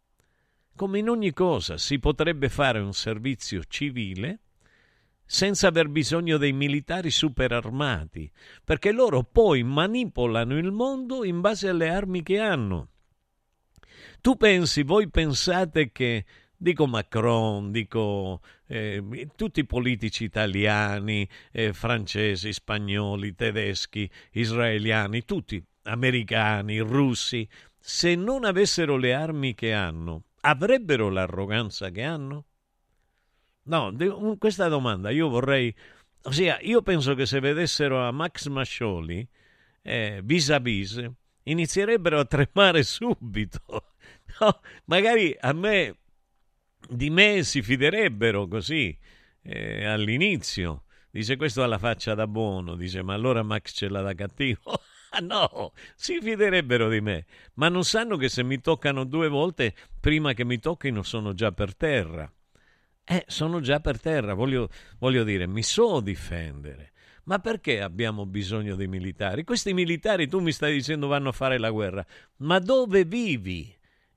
[0.77, 4.41] Come in ogni cosa si potrebbe fare un servizio civile
[5.25, 8.31] senza aver bisogno dei militari superarmati,
[8.63, 12.91] perché loro poi manipolano il mondo in base alle armi che hanno.
[14.21, 16.25] Tu pensi, voi pensate che
[16.67, 26.81] dico Macron, dico eh, tutti i politici italiani, eh, francesi, spagnoli, tedeschi, israeliani, tutti americani,
[26.81, 27.49] russi,
[27.79, 32.45] se non avessero le armi che hanno, avrebbero l'arroganza che hanno?
[33.65, 33.95] No,
[34.37, 35.73] questa domanda io vorrei...
[36.23, 39.27] Ossia, io penso che se vedessero a Max Mascioli
[39.83, 41.09] eh, vis a vis,
[41.45, 43.61] inizierebbero a tremare subito.
[44.41, 45.97] No, magari a me,
[46.89, 48.97] di me si fiderebbero così
[49.43, 50.85] eh, all'inizio.
[51.11, 54.61] Dice questo ha la faccia da buono, dice ma allora Max ce l'ha da cattivo.
[55.23, 60.35] No, si fiderebbero di me, ma non sanno che se mi toccano due volte, prima
[60.35, 62.31] che mi tocchino sono già per terra.
[63.03, 64.69] Eh, sono già per terra, voglio,
[64.99, 66.93] voglio dire, mi so difendere.
[67.25, 69.43] Ma perché abbiamo bisogno dei militari?
[69.43, 72.05] Questi militari, tu mi stai dicendo, vanno a fare la guerra.
[72.39, 73.76] Ma dove vivi?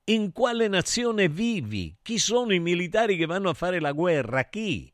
[0.09, 1.95] In quale nazione vivi?
[2.01, 4.45] Chi sono i militari che vanno a fare la guerra?
[4.45, 4.91] Chi?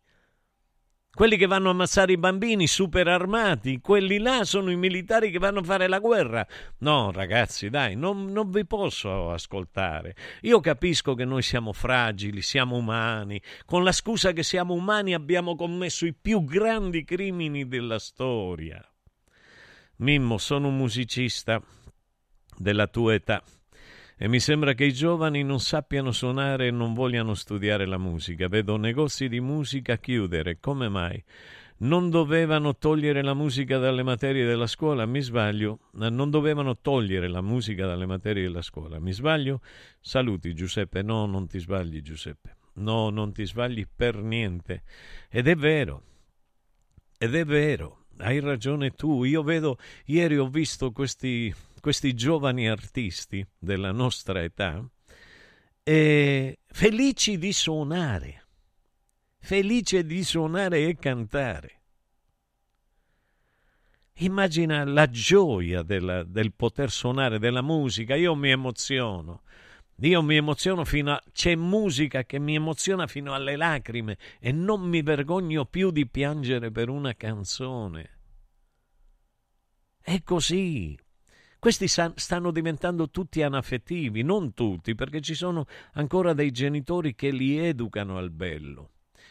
[1.10, 5.40] Quelli che vanno a ammazzare i bambini super armati, quelli là sono i militari che
[5.40, 6.46] vanno a fare la guerra.
[6.80, 10.18] No, ragazzi, dai, non, non, vi posso ascoltare.
[10.42, 13.42] Io capisco che noi siamo fragili, siamo umani.
[13.64, 18.86] Con la scusa che siamo umani abbiamo commesso i più grandi crimini della storia.
[20.00, 21.62] Mimmo, sono un musicista
[22.58, 23.42] della tua età
[24.18, 28.48] e mi sembra che i giovani non sappiano suonare e non vogliano studiare la musica.
[28.48, 30.60] Vedo negozi di musica chiudere.
[30.60, 31.22] Come mai?
[31.78, 35.80] Non dovevano togliere la musica dalle materie della scuola, mi sbaglio?
[35.94, 39.60] Non dovevano togliere la musica dalle materie della scuola, mi sbaglio?
[40.00, 44.84] Saluti Giuseppe, no, non ti sbagli Giuseppe, no, non ti sbagli per niente.
[45.30, 46.04] Ed è vero,
[47.18, 51.54] ed è vero, hai ragione tu, io vedo, ieri ho visto questi
[51.86, 54.84] questi giovani artisti della nostra età,
[55.84, 58.46] eh, felici di suonare,
[59.38, 61.82] felici di suonare e cantare.
[64.14, 69.44] Immagina la gioia della, del poter suonare della musica, io mi emoziono.
[70.00, 71.24] Io mi emoziono fino a...
[71.32, 76.70] c'è musica che mi emoziona fino alle lacrime e non mi vergogno più di piangere
[76.72, 78.10] per una canzone.
[80.02, 80.98] È così.
[81.58, 87.58] Questi stanno diventando tutti anaffettivi, non tutti, perché ci sono ancora dei genitori che li
[87.58, 88.90] educano al bello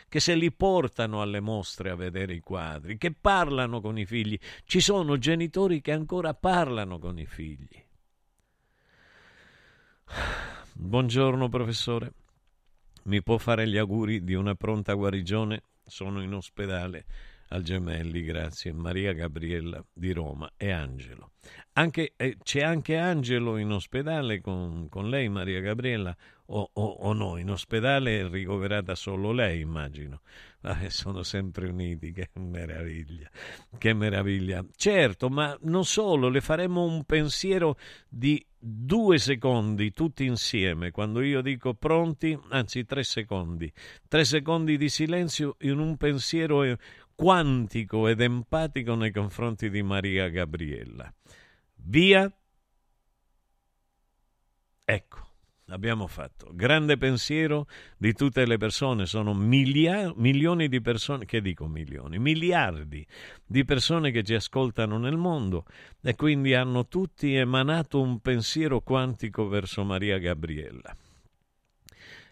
[0.08, 4.38] che se li portano alle mostre a vedere i quadri, che parlano con i figli.
[4.64, 7.84] Ci sono genitori che ancora parlano con i figli.
[10.76, 12.12] Buongiorno professore,
[13.04, 15.62] mi può fare gli auguri di una pronta guarigione?
[15.84, 17.04] Sono in ospedale
[17.50, 21.30] al Gemelli, grazie, Maria Gabriella di Roma e Angelo.
[21.74, 26.14] Anche, eh, c'è anche Angelo in ospedale con, con lei, Maria Gabriella,
[26.46, 27.36] o, o, o, no?
[27.36, 30.22] In ospedale è ricoverata solo lei, immagino.
[30.62, 33.30] Ah, sono sempre uniti, che meraviglia,
[33.78, 34.64] che meraviglia.
[34.74, 37.76] Certo, ma non solo, le faremo un pensiero
[38.08, 40.90] di due secondi tutti insieme.
[40.90, 43.70] Quando io dico pronti, anzi tre secondi,
[44.08, 46.78] tre secondi di silenzio in un pensiero
[47.14, 51.12] quantico ed empatico nei confronti di Maria Gabriella.
[51.74, 52.32] Via.
[54.86, 55.23] Ecco,
[55.68, 56.50] abbiamo fatto.
[56.52, 57.66] Grande pensiero
[57.96, 63.06] di tutte le persone, sono milia- milioni di persone, che dico milioni, miliardi
[63.46, 65.64] di persone che ci ascoltano nel mondo
[66.02, 70.96] e quindi hanno tutti emanato un pensiero quantico verso Maria Gabriella.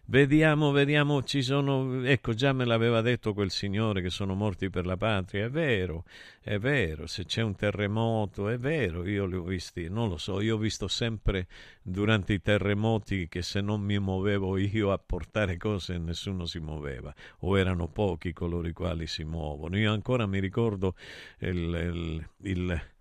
[0.04, 4.84] Vediamo, vediamo, ci sono, ecco già me l'aveva detto quel signore che sono morti per
[4.84, 6.04] la patria, è vero,
[6.40, 10.40] è vero, se c'è un terremoto, è vero, io li ho visti, non lo so,
[10.40, 11.46] io ho visto sempre
[11.80, 17.14] durante i terremoti che se non mi muovevo io a portare cose nessuno si muoveva,
[17.38, 19.78] o erano pochi coloro i quali si muovono.
[19.78, 20.94] Io ancora mi ricordo
[21.38, 22.91] il, il, il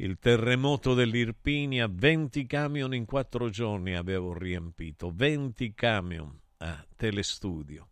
[0.00, 7.88] il terremoto dell'Irpinia, 20 camion in quattro giorni avevo riempito, 20 camion a Telestudio.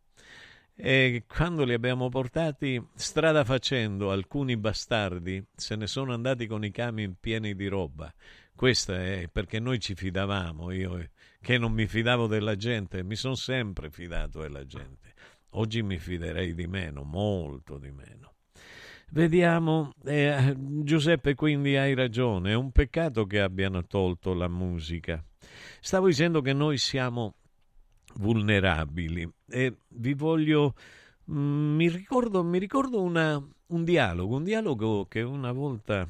[0.74, 6.70] E quando li abbiamo portati strada facendo, alcuni bastardi se ne sono andati con i
[6.70, 8.12] camion pieni di roba.
[8.54, 11.10] Questo è perché noi ci fidavamo, io
[11.40, 15.12] che non mi fidavo della gente, mi sono sempre fidato della gente.
[15.50, 18.32] Oggi mi fiderei di meno, molto di meno.
[19.10, 25.24] Vediamo, eh, Giuseppe, quindi hai ragione, è un peccato che abbiano tolto la musica.
[25.80, 27.34] Stavo dicendo che noi siamo
[28.16, 30.74] vulnerabili e vi voglio...
[31.30, 36.06] Mm, mi ricordo, mi ricordo una, un dialogo, un dialogo che una volta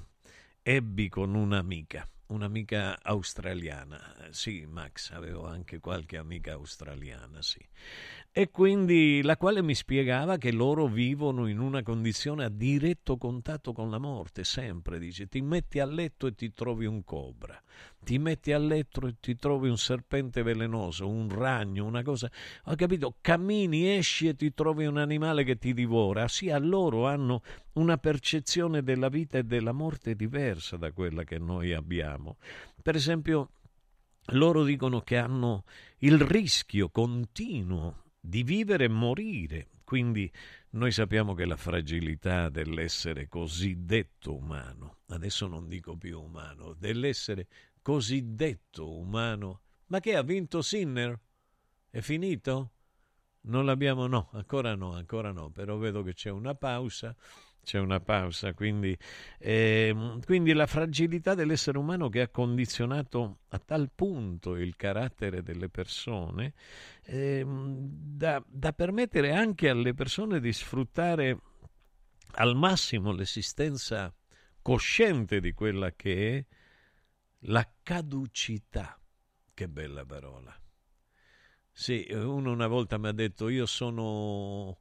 [0.62, 2.08] ebbi con un'amica.
[2.28, 4.28] Un'amica australiana.
[4.30, 7.64] Sì, Max, avevo anche qualche amica australiana, sì.
[8.30, 13.72] E quindi la quale mi spiegava che loro vivono in una condizione a diretto contatto
[13.72, 17.60] con la morte, sempre, dice, ti metti a letto e ti trovi un cobra,
[18.00, 22.30] ti metti a letto e ti trovi un serpente velenoso, un ragno, una cosa,
[22.64, 27.06] ho capito, cammini, esci e ti trovi un animale che ti divora, sì, a loro
[27.06, 27.42] hanno
[27.74, 32.36] una percezione della vita e della morte diversa da quella che noi abbiamo.
[32.82, 33.50] Per esempio,
[34.32, 35.64] loro dicono che hanno
[35.98, 39.68] il rischio continuo di vivere e morire.
[39.84, 40.30] Quindi
[40.70, 47.46] noi sappiamo che la fragilità dell'essere cosiddetto umano, adesso non dico più umano, dell'essere
[47.88, 51.18] cosiddetto umano, ma che ha vinto Sinner?
[51.88, 52.72] È finito?
[53.44, 57.16] Non l'abbiamo, no, ancora no, ancora no, però vedo che c'è una pausa
[57.62, 58.96] c'è una pausa, quindi,
[59.38, 65.68] eh, quindi, la fragilità dell'essere umano che ha condizionato a tal punto il carattere delle
[65.68, 66.54] persone
[67.04, 71.38] eh, da, da permettere anche alle persone di sfruttare
[72.36, 74.14] al massimo l'esistenza
[74.62, 76.56] cosciente di quella che è
[77.42, 79.00] la caducità.
[79.54, 80.56] Che bella parola.
[81.70, 84.80] Sì, uno una volta mi ha detto io sono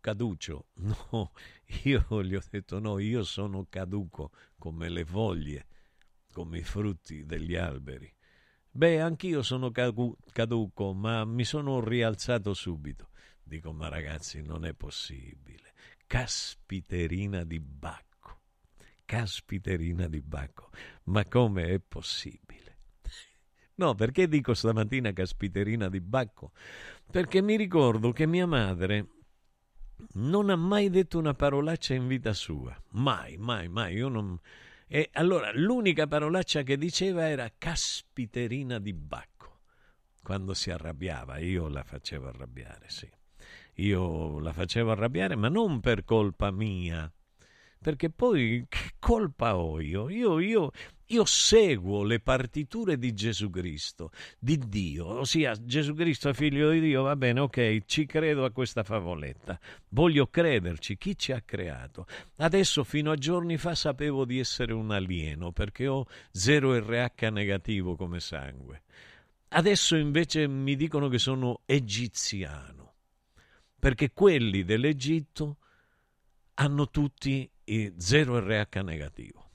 [0.00, 0.66] caducio.
[1.12, 1.32] No,
[1.84, 5.66] io gli ho detto no, io sono caduco come le foglie,
[6.32, 8.12] come i frutti degli alberi.
[8.74, 13.10] Beh, anch'io sono caduco, ma mi sono rialzato subito.
[13.42, 15.74] Dico, ma ragazzi, non è possibile.
[16.06, 18.11] Caspiterina di Bacco.
[19.04, 20.70] Caspiterina di Bacco.
[21.04, 22.78] Ma come è possibile?
[23.74, 26.52] No, perché dico stamattina caspiterina di Bacco?
[27.10, 29.08] Perché mi ricordo che mia madre
[30.14, 32.80] non ha mai detto una parolaccia in vita sua.
[32.90, 33.94] Mai, mai, mai.
[33.94, 34.38] Io non...
[34.86, 39.60] E allora l'unica parolaccia che diceva era caspiterina di Bacco.
[40.22, 43.10] Quando si arrabbiava, io la facevo arrabbiare, sì.
[43.76, 47.10] Io la facevo arrabbiare, ma non per colpa mia,
[47.82, 50.08] perché poi che colpa ho io?
[50.08, 50.70] Io, io?
[51.12, 56.80] io, seguo le partiture di Gesù Cristo, di Dio, ossia Gesù Cristo è figlio di
[56.80, 59.58] Dio, va bene, ok, ci credo a questa favoletta,
[59.90, 62.06] voglio crederci, chi ci ha creato?
[62.36, 67.94] Adesso fino a giorni fa sapevo di essere un alieno perché ho 0 RH negativo
[67.94, 68.82] come sangue.
[69.48, 72.94] Adesso invece mi dicono che sono egiziano,
[73.78, 75.58] perché quelli dell'Egitto
[76.54, 79.50] hanno tutti 0 RH negativo.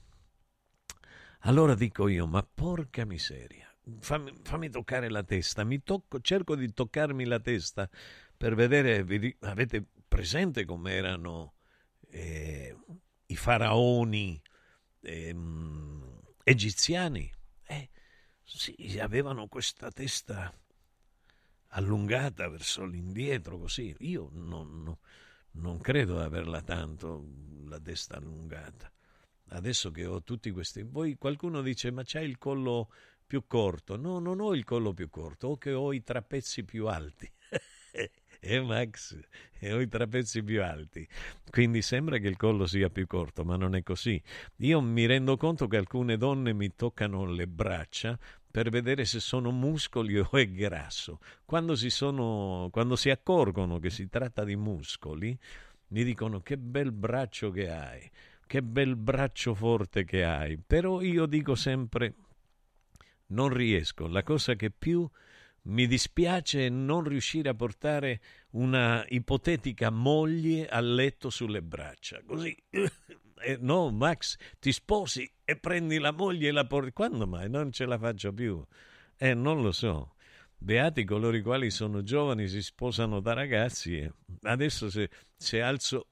[1.42, 7.24] Allora dico io, ma porca miseria, fammi, fammi toccare la testa, tocco, cerco di toccarmi
[7.24, 7.88] la testa
[8.36, 9.04] per vedere,
[9.40, 11.54] avete presente com'erano
[12.10, 12.76] eh,
[13.26, 14.40] i faraoni
[15.00, 15.36] eh,
[16.42, 17.32] egiziani?
[17.66, 17.88] Eh,
[18.42, 20.52] sì, avevano questa testa
[21.68, 23.94] allungata verso l'indietro così.
[24.00, 24.98] Io non, non,
[25.58, 27.24] non credo di averla tanto
[27.66, 28.90] la testa allungata.
[29.50, 30.84] Adesso che ho tutti questi...
[30.84, 32.90] Poi qualcuno dice, ma c'hai il collo
[33.26, 33.96] più corto.
[33.96, 37.30] No, non ho il collo più corto, ho che ho i trapezzi più alti.
[38.40, 39.18] eh Max,
[39.58, 41.06] e ho i trapezzi più alti.
[41.50, 44.20] Quindi sembra che il collo sia più corto, ma non è così.
[44.56, 48.18] Io mi rendo conto che alcune donne mi toccano le braccia
[48.50, 51.20] per vedere se sono muscoli o è grasso.
[51.44, 55.38] Quando si, sono, quando si accorgono che si tratta di muscoli,
[55.88, 58.10] mi dicono che bel braccio che hai,
[58.46, 60.58] che bel braccio forte che hai.
[60.58, 62.14] Però io dico sempre
[63.28, 64.06] non riesco.
[64.06, 65.08] La cosa che più
[65.62, 68.20] mi dispiace è non riuscire a portare
[68.50, 72.22] una ipotetica moglie a letto sulle braccia.
[72.24, 72.56] Così,
[73.40, 76.92] eh, no, Max, ti sposi e prendi la moglie e la porti.
[76.92, 77.48] Quando mai?
[77.48, 78.64] Non ce la faccio più.
[79.16, 80.14] Eh, non lo so.
[80.56, 84.10] Beati coloro i quali sono giovani, si sposano da ragazzi.
[84.42, 86.08] Adesso se, se alzo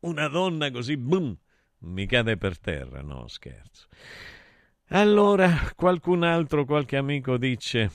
[0.00, 1.36] una donna così, boom,
[1.80, 3.02] mi cade per terra.
[3.02, 3.88] No, scherzo.
[4.88, 7.90] Allora, qualcun altro, qualche amico dice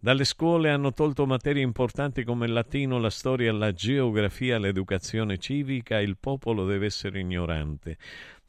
[0.00, 6.00] dalle scuole hanno tolto materie importanti come il latino, la storia, la geografia, l'educazione civica.
[6.00, 7.98] Il popolo deve essere ignorante.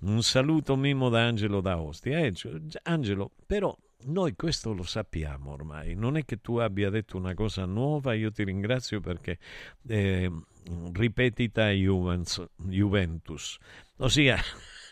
[0.02, 2.20] Un saluto Mimmo da Angelo da Ostia.
[2.20, 2.34] Eh,
[2.84, 5.96] Angelo, però noi questo lo sappiamo ormai.
[5.96, 8.14] Non è che tu abbia detto una cosa nuova.
[8.14, 9.40] Io ti ringrazio perché
[9.88, 10.32] eh,
[10.94, 13.58] ripetita Juventus,
[13.98, 14.38] ossia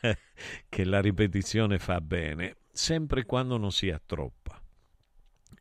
[0.67, 4.59] che la ripetizione fa bene, sempre quando non sia troppa.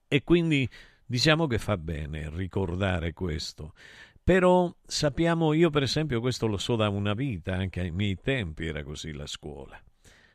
[0.08, 0.68] E quindi
[1.04, 3.74] diciamo che fa bene ricordare questo.
[4.22, 8.66] Però sappiamo, io per esempio questo lo so da una vita, anche ai miei tempi
[8.66, 9.80] era così la scuola.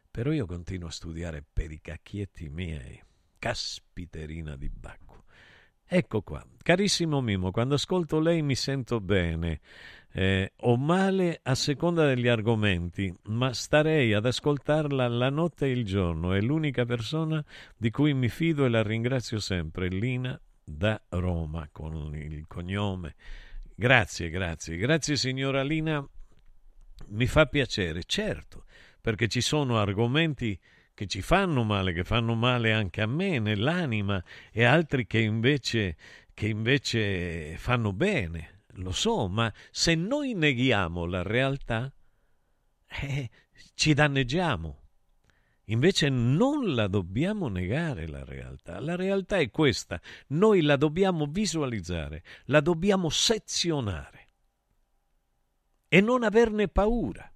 [0.09, 3.01] Però io continuo a studiare per i cacchietti miei.
[3.37, 5.23] Caspiterina di Bacco.
[5.85, 9.59] Ecco qua, carissimo Mimo, quando ascolto lei mi sento bene.
[10.13, 15.85] Eh, ho male a seconda degli argomenti, ma starei ad ascoltarla la notte e il
[15.85, 16.33] giorno.
[16.33, 17.43] È l'unica persona
[17.77, 19.87] di cui mi fido e la ringrazio sempre.
[19.87, 23.15] Lina da Roma con il cognome.
[23.73, 26.05] Grazie, grazie, grazie signora Lina.
[27.07, 28.65] Mi fa piacere, certo
[29.01, 30.57] perché ci sono argomenti
[30.93, 35.97] che ci fanno male, che fanno male anche a me nell'anima e altri che invece,
[36.33, 41.91] che invece fanno bene, lo so, ma se noi neghiamo la realtà,
[43.01, 43.29] eh,
[43.73, 44.79] ci danneggiamo.
[45.65, 48.79] Invece non la dobbiamo negare la realtà.
[48.79, 50.01] La realtà è questa.
[50.27, 54.27] Noi la dobbiamo visualizzare, la dobbiamo sezionare
[55.87, 57.31] e non averne paura.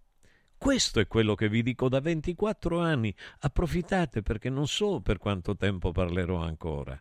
[0.57, 3.13] Questo è quello che vi dico da 24 anni.
[3.39, 6.99] Approfittate perché non so per quanto tempo parlerò ancora.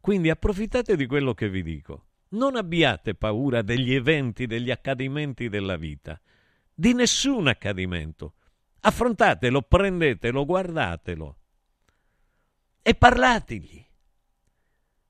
[0.00, 2.06] Quindi approfittate di quello che vi dico.
[2.28, 6.20] Non abbiate paura degli eventi, degli accadimenti della vita.
[6.74, 8.34] Di nessun accadimento.
[8.80, 11.38] Affrontatelo, prendetelo, guardatelo.
[12.82, 13.84] E parlategli.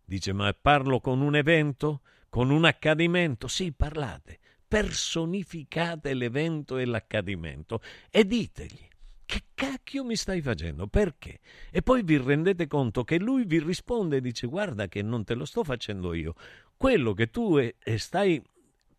[0.04, 2.02] Dice, ma parlo con un evento?
[2.28, 3.48] Con un accadimento?
[3.48, 4.38] Sì, parlate
[4.68, 7.80] personificate l'evento e l'accadimento
[8.10, 8.88] e ditegli
[9.26, 10.86] che cacchio mi stai facendo?
[10.86, 11.40] Perché?
[11.72, 15.34] E poi vi rendete conto che lui vi risponde e dice guarda che non te
[15.34, 16.34] lo sto facendo io.
[16.76, 17.58] Quello che tu
[17.96, 18.42] stai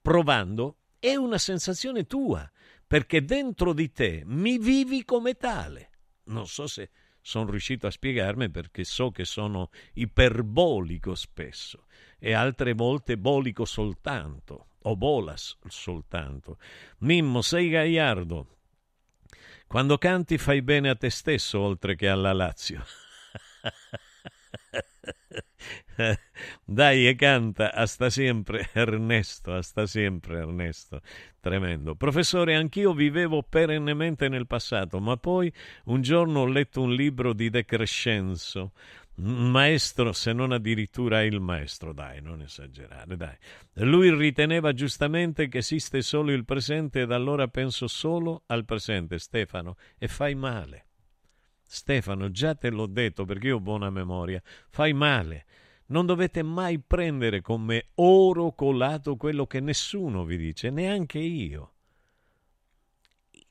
[0.02, 2.50] provando è una sensazione tua,
[2.86, 5.90] perché dentro di te mi vivi come tale.
[6.26, 6.90] Non so se
[7.22, 11.86] sono riuscito a spiegarmi perché so che sono iperbolico spesso
[12.20, 16.58] e altre volte bolico soltanto o bolas soltanto.
[17.00, 18.58] Mimmo, sei gaiardo.
[19.68, 22.82] Quando canti fai bene a te stesso oltre che alla Lazio.
[26.66, 31.02] Dai e canta, hasta sempre Ernesto, hasta sempre Ernesto.
[31.40, 31.96] Tremendo.
[31.96, 35.52] Professore, anch'io vivevo perennemente nel passato, ma poi
[35.86, 38.74] un giorno ho letto un libro di De Crescenzo
[39.18, 43.36] maestro, se non addirittura il maestro, dai, non esagerare, dai.
[43.86, 49.76] Lui riteneva giustamente che esiste solo il presente ed allora penso solo al presente, Stefano,
[49.98, 50.87] e fai male.
[51.68, 55.46] Stefano, già te l'ho detto perché io ho buona memoria, fai male.
[55.88, 61.74] Non dovete mai prendere come oro colato quello che nessuno vi dice, neanche io.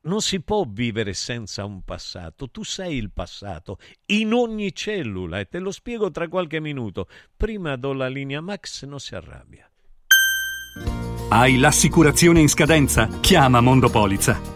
[0.02, 5.48] Non si può vivere senza un passato, tu sei il passato, in ogni cellula, e
[5.48, 7.08] te lo spiego tra qualche minuto.
[7.36, 9.68] Prima do la linea Max, non si arrabbia.
[11.28, 13.08] Hai l'assicurazione in scadenza?
[13.20, 14.55] Chiama Mondopolizza.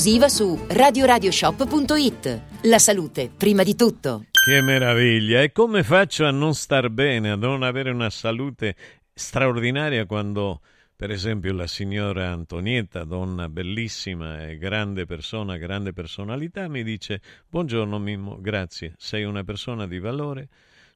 [0.00, 2.42] esclusiva su radioradioshop.it.
[2.62, 4.24] La salute, prima di tutto.
[4.30, 5.42] Che meraviglia!
[5.42, 8.74] E come faccio a non star bene, a non avere una salute
[9.12, 10.62] straordinaria quando,
[10.96, 17.20] per esempio, la signora Antonietta, donna bellissima e grande persona, grande personalità, mi dice:
[17.50, 20.48] Buongiorno Mimmo, grazie, sei una persona di valore.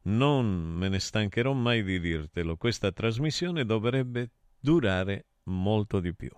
[0.05, 2.57] Non me ne stancherò mai di dirtelo.
[2.57, 6.31] Questa trasmissione dovrebbe durare molto di più.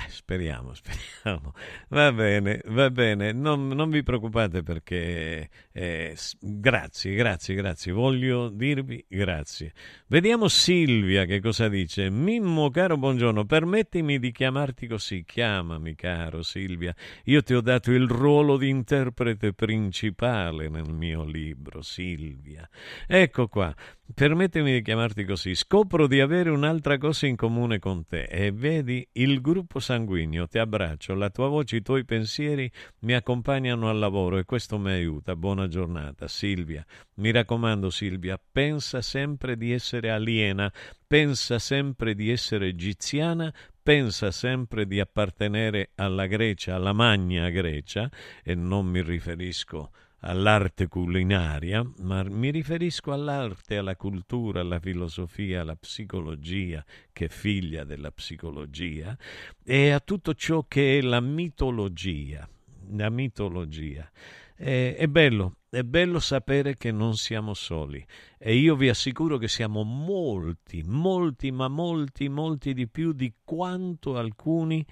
[0.00, 1.52] Eh, speriamo, speriamo.
[1.88, 3.32] Va bene, va bene.
[3.32, 7.92] Non, non vi preoccupate perché eh, grazie, grazie, grazie.
[7.92, 9.72] Voglio dirvi grazie.
[10.06, 12.08] Vediamo Silvia che cosa dice.
[12.08, 13.44] Mimmo, caro, buongiorno.
[13.44, 15.22] Permettimi di chiamarti così.
[15.24, 16.94] Chiamami, caro Silvia.
[17.24, 22.68] Io ti ho dato il ruolo di interprete principale nel mio libro, Silvia.
[23.06, 23.74] Ecco qua.
[24.12, 25.54] Permettimi di chiamarti così.
[25.54, 28.24] Scopro di avere un'altra cosa in comune con te.
[28.24, 32.70] E vedi, il gruppo sanguigno, ti abbraccio, la tua voce, i tuoi pensieri
[33.00, 35.36] mi accompagnano al lavoro e questo mi aiuta.
[35.36, 36.84] Buona giornata, Silvia.
[37.16, 40.72] Mi raccomando, Silvia, pensa sempre di essere aliena,
[41.06, 48.10] pensa sempre di essere egiziana, pensa sempre di appartenere alla Grecia, alla magna Grecia,
[48.42, 49.90] e non mi riferisco
[50.20, 57.84] all'arte culinaria, ma mi riferisco all'arte, alla cultura, alla filosofia, alla psicologia, che è figlia
[57.84, 59.16] della psicologia,
[59.64, 62.48] e a tutto ciò che è la mitologia.
[62.92, 64.10] La mitologia.
[64.54, 68.04] È, è bello, è bello sapere che non siamo soli
[68.36, 74.18] e io vi assicuro che siamo molti, molti, ma molti, molti di più di quanto
[74.18, 74.84] alcuni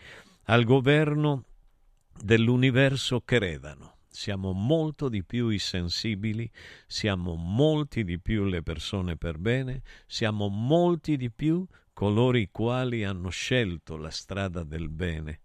[0.44, 1.44] al governo
[2.22, 6.50] dell'universo credano siamo molto di più i sensibili,
[6.86, 13.04] siamo molti di più le persone per bene, siamo molti di più coloro i quali
[13.04, 15.40] hanno scelto la strada del bene.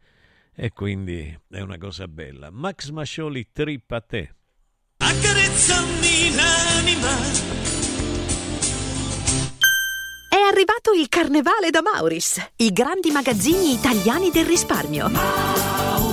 [0.56, 2.52] E quindi è una cosa bella.
[2.52, 4.36] Max Mascioli trippa te.
[4.98, 7.52] Accarezzami l'anima.
[10.30, 15.10] È arrivato il carnevale da Mauris, i grandi magazzini italiani del risparmio.
[15.10, 16.13] Mauris.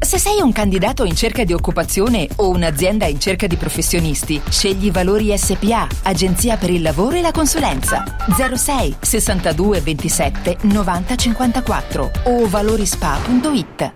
[0.00, 4.90] Se sei un candidato in cerca di occupazione o un'azienda in cerca di professionisti, scegli
[4.90, 8.04] Valori SPA, Agenzia per il lavoro e la consulenza.
[8.54, 13.92] 06 62 27 90 54 o valorispa.it.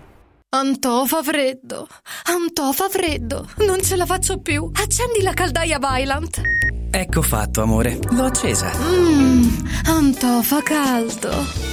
[0.49, 1.87] Antò fa freddo,
[2.25, 4.69] Antò fa freddo, non ce la faccio più.
[4.73, 6.41] Accendi la caldaia Vylant.
[6.91, 7.97] Ecco fatto, amore.
[8.11, 8.69] L'ho accesa.
[8.77, 11.72] Mmm, Antò fa caldo.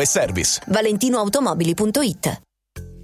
[0.00, 0.60] e service.
[0.66, 2.45] valentinoautomobili.it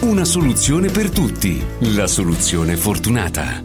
[0.00, 1.62] Una soluzione per tutti.
[1.94, 3.62] La soluzione fortunata.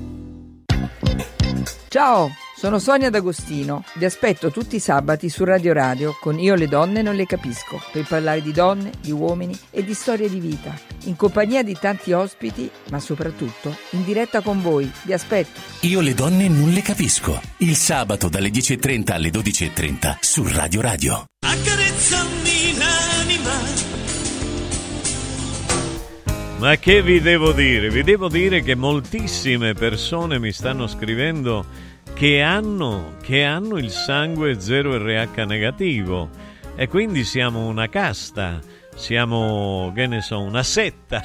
[1.87, 3.85] Ciao, sono Sonia D'Agostino.
[3.93, 7.81] Vi aspetto tutti i sabati su Radio Radio con Io le donne non le capisco,
[7.89, 12.11] per parlare di donne, di uomini e di storie di vita, in compagnia di tanti
[12.11, 14.91] ospiti, ma soprattutto in diretta con voi.
[15.03, 15.61] Vi aspetto.
[15.81, 17.39] Io le donne non le capisco.
[17.59, 21.25] Il sabato dalle 10.30 alle 12.30 su Radio Radio.
[21.39, 21.84] Accarezzami
[26.65, 27.91] Ma che vi devo dire?
[27.91, 31.63] Vi devo dire che moltissime persone mi stanno scrivendo
[32.15, 36.27] che hanno, che hanno il sangue 0RH negativo
[36.75, 38.59] e quindi siamo una casta,
[38.95, 41.21] siamo, che ne so, una setta.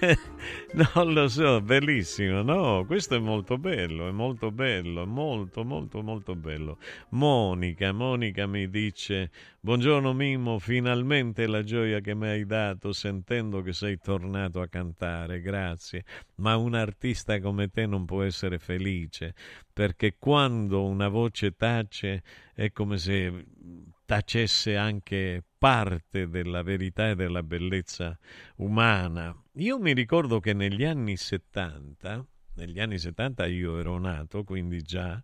[0.94, 2.86] Non lo so, bellissimo, no?
[2.86, 6.78] Questo è molto bello, è molto bello, molto, molto, molto bello.
[7.10, 9.30] Monica, Monica mi dice,
[9.60, 15.42] buongiorno Mimmo, finalmente la gioia che mi hai dato sentendo che sei tornato a cantare,
[15.42, 16.04] grazie.
[16.36, 19.34] Ma un artista come te non può essere felice,
[19.70, 22.22] perché quando una voce tace
[22.54, 23.44] è come se
[24.06, 28.18] tacesse anche parte della verità e della bellezza
[28.56, 29.41] umana.
[29.56, 35.22] Io mi ricordo che negli anni 70 negli anni 70 io ero nato, quindi già.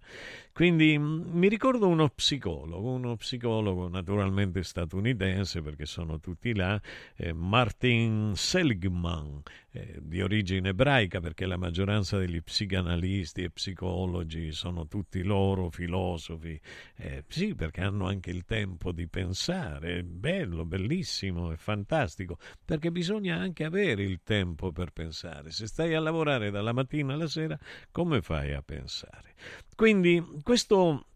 [0.59, 6.82] Quindi mh, mi ricordo uno psicologo, uno psicologo naturalmente statunitense perché sono tutti là,
[7.14, 9.40] eh, Martin Seligman,
[9.70, 16.60] eh, di origine ebraica perché la maggioranza degli psicanalisti e psicologi sono tutti loro filosofi.
[16.97, 22.90] Eh, sì, perché hanno anche il tempo di pensare, è bello, bellissimo, è fantastico, perché
[22.90, 25.52] bisogna anche avere il tempo per pensare.
[25.52, 27.56] Se stai a lavorare dalla mattina alla sera,
[27.93, 29.27] come fai a pensare?
[29.74, 31.09] Quindi questo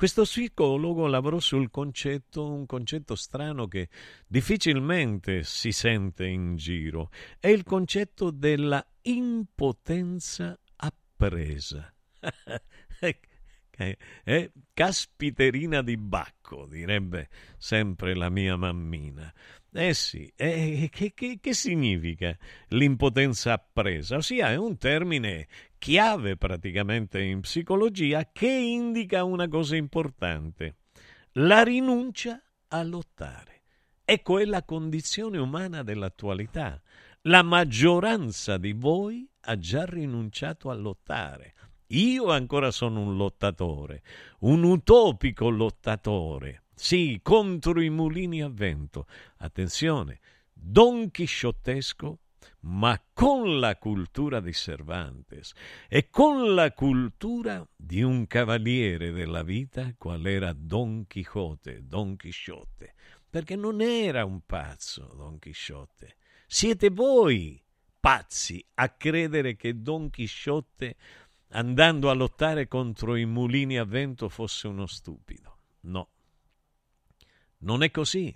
[0.00, 3.90] questo psicologo lavorò sul concetto, un concetto strano che
[4.26, 11.92] difficilmente si sente in giro, è il concetto della impotenza appresa.
[14.24, 17.28] è caspiterina di Bacco, direbbe
[17.58, 19.30] sempre la mia mammina.
[19.72, 22.36] Eh sì, eh, che, che, che, significa
[22.68, 24.16] l'impotenza appresa?
[24.16, 25.46] Ossia, è un termine
[25.80, 30.76] chiave praticamente in psicologia che indica una cosa importante,
[31.32, 33.62] la rinuncia a lottare.
[34.04, 36.80] Ecco, è la condizione umana dell'attualità.
[37.22, 41.54] La maggioranza di voi ha già rinunciato a lottare.
[41.88, 44.02] Io ancora sono un lottatore,
[44.40, 49.06] un utopico lottatore sì, contro i mulini a vento.
[49.36, 50.20] Attenzione,
[50.50, 52.20] don chisciottesco,
[52.62, 55.52] ma con la cultura di Cervantes
[55.88, 62.94] e con la cultura di un cavaliere della vita qual era Don Quixote, Don Chisciotte,
[63.28, 66.16] perché non era un pazzo Don Chisciotte.
[66.46, 67.62] Siete voi
[67.98, 70.96] pazzi a credere che Don Chisciotte
[71.52, 75.56] andando a lottare contro i mulini a vento fosse uno stupido.
[75.82, 76.10] No,
[77.58, 78.34] non è così,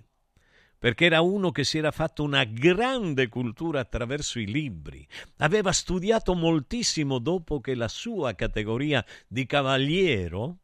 [0.85, 5.03] perché era uno che si era fatto una grande cultura attraverso i libri,
[5.37, 10.59] aveva studiato moltissimo dopo che la sua categoria di cavaliero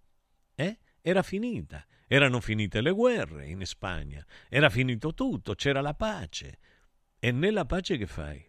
[0.54, 1.84] eh, era finita.
[2.06, 6.60] Erano finite le guerre in Spagna, era finito tutto, c'era la pace.
[7.18, 8.48] E nella pace che fai?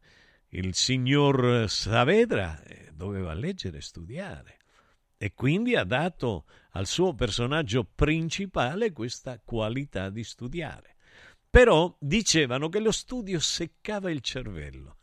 [0.48, 4.58] il signor Saavedra eh, doveva leggere e studiare
[5.16, 10.96] e quindi ha dato al suo personaggio principale questa qualità di studiare.
[11.48, 14.95] Però dicevano che lo studio seccava il cervello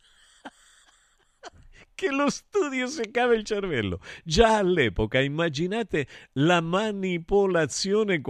[1.96, 4.00] che lo studio seccava il cervello.
[4.24, 8.22] Già all'epoca, immaginate la manipolazione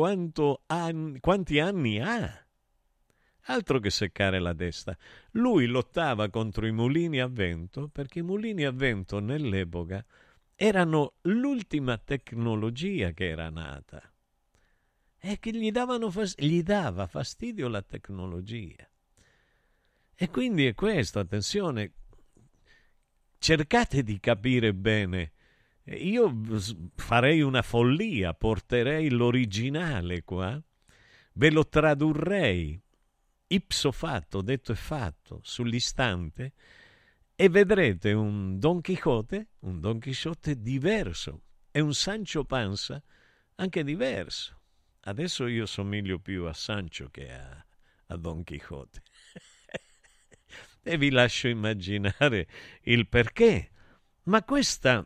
[0.68, 2.46] an- quanti anni ha.
[3.48, 4.98] Altro che seccare la testa.
[5.32, 10.06] Lui lottava contro i mulini a vento perché i mulini a vento nell'epoca
[10.56, 14.02] erano l'ultima tecnologia che era nata
[15.26, 15.72] e che gli,
[16.10, 18.88] fas- gli dava fastidio la tecnologia.
[20.16, 21.92] E quindi è questo, attenzione,
[23.44, 25.34] cercate di capire bene.
[25.98, 26.34] Io
[26.96, 30.64] farei una follia, porterei l'originale qua,
[31.34, 32.82] ve lo tradurrei
[33.48, 36.54] ipso fatto, detto e fatto, sull'istante,
[37.36, 43.04] e vedrete un Don Quixote, un Don Quixote diverso, e un Sancho Panza
[43.56, 44.58] anche diverso.
[45.02, 47.66] Adesso io somiglio più a Sancho che a,
[48.06, 49.02] a Don Quixote.
[50.84, 52.48] E vi lascio immaginare
[52.84, 53.70] il perché.
[54.24, 55.06] Ma questa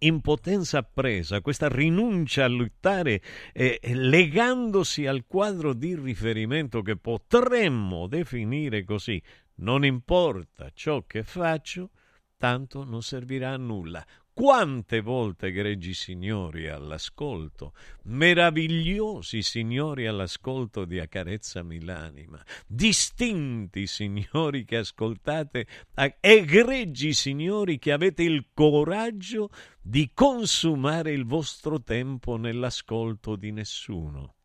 [0.00, 3.20] impotenza appresa, questa rinuncia a lottare
[3.52, 9.20] eh, legandosi al quadro di riferimento che potremmo definire così,
[9.56, 11.90] non importa ciò che faccio,
[12.36, 14.04] tanto non servirà a nulla.
[14.38, 17.74] Quante volte, egregi signori, all'ascolto,
[18.04, 25.66] meravigliosi signori all'ascolto di Accarezzami l'anima, distinti signori che ascoltate,
[26.20, 29.50] egregi signori che avete il coraggio
[29.82, 34.36] di consumare il vostro tempo nell'ascolto di nessuno,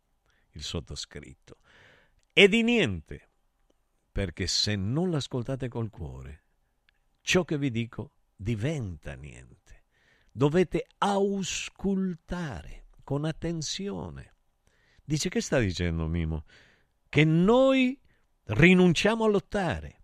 [0.53, 1.60] il sottoscritto,
[2.34, 3.30] e di niente,
[4.11, 6.45] perché se non l'ascoltate col cuore,
[7.22, 9.62] ciò che vi dico diventa niente
[10.34, 14.34] dovete auscultare con attenzione.
[15.05, 16.45] Dice che sta dicendo Mimo?
[17.07, 17.97] Che noi
[18.45, 20.01] rinunciamo a lottare,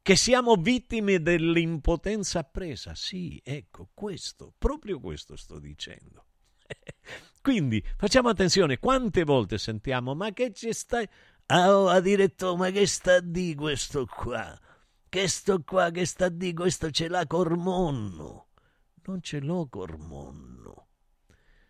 [0.00, 2.94] che siamo vittime dell'impotenza appresa.
[2.94, 6.24] Sì, ecco, questo, proprio questo sto dicendo.
[7.42, 11.06] Quindi facciamo attenzione, quante volte sentiamo, ma che ci stai...
[11.50, 14.58] Oh, a diretto, ma che sta di questo qua?
[15.08, 18.47] Che sto qua, che sta di questo ce l'ha Cormonno
[19.08, 20.86] non ce l'ho col mondo.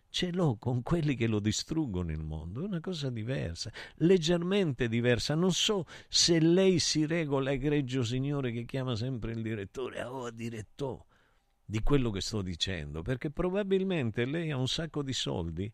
[0.09, 5.35] Ce l'ho con quelli che lo distruggono il mondo, è una cosa diversa, leggermente diversa.
[5.35, 11.05] Non so se lei si regola, egregio signore che chiama sempre il direttore, oh direttore,
[11.63, 15.71] di quello che sto dicendo, perché probabilmente lei ha un sacco di soldi,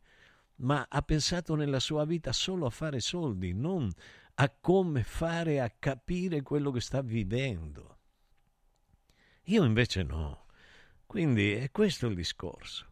[0.58, 3.90] ma ha pensato nella sua vita solo a fare soldi, non
[4.36, 7.98] a come fare a capire quello che sta vivendo.
[9.46, 10.45] Io invece no.
[11.06, 12.88] Quindi è questo il discorso.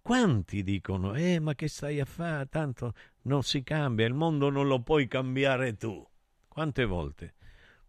[0.00, 2.48] Quanti dicono, eh, ma che stai a fare?
[2.48, 6.06] Tanto non si cambia, il mondo non lo puoi cambiare tu.
[6.48, 7.34] Quante volte?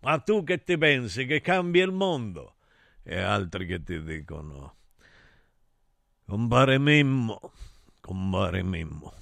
[0.01, 2.55] Ma tu che ti pensi che cambia il mondo?
[3.03, 4.75] E altri che ti dicono,
[6.25, 7.53] compare Mimmo,
[8.01, 9.13] compare Mimmo.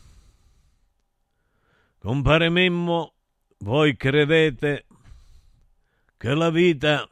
[2.00, 3.14] Compare Mimmo,
[3.60, 4.86] voi credete
[6.18, 7.08] che la vita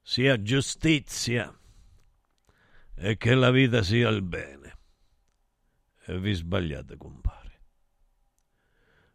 [0.00, 1.56] sia giustizia?
[3.04, 4.78] E che la vita sia il bene.
[6.04, 7.40] E vi sbagliate, compare.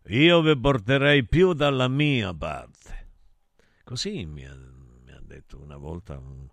[0.07, 3.11] Io vi porterei più dalla mia parte.
[3.85, 6.45] Così mi ha, mi ha detto una volta un,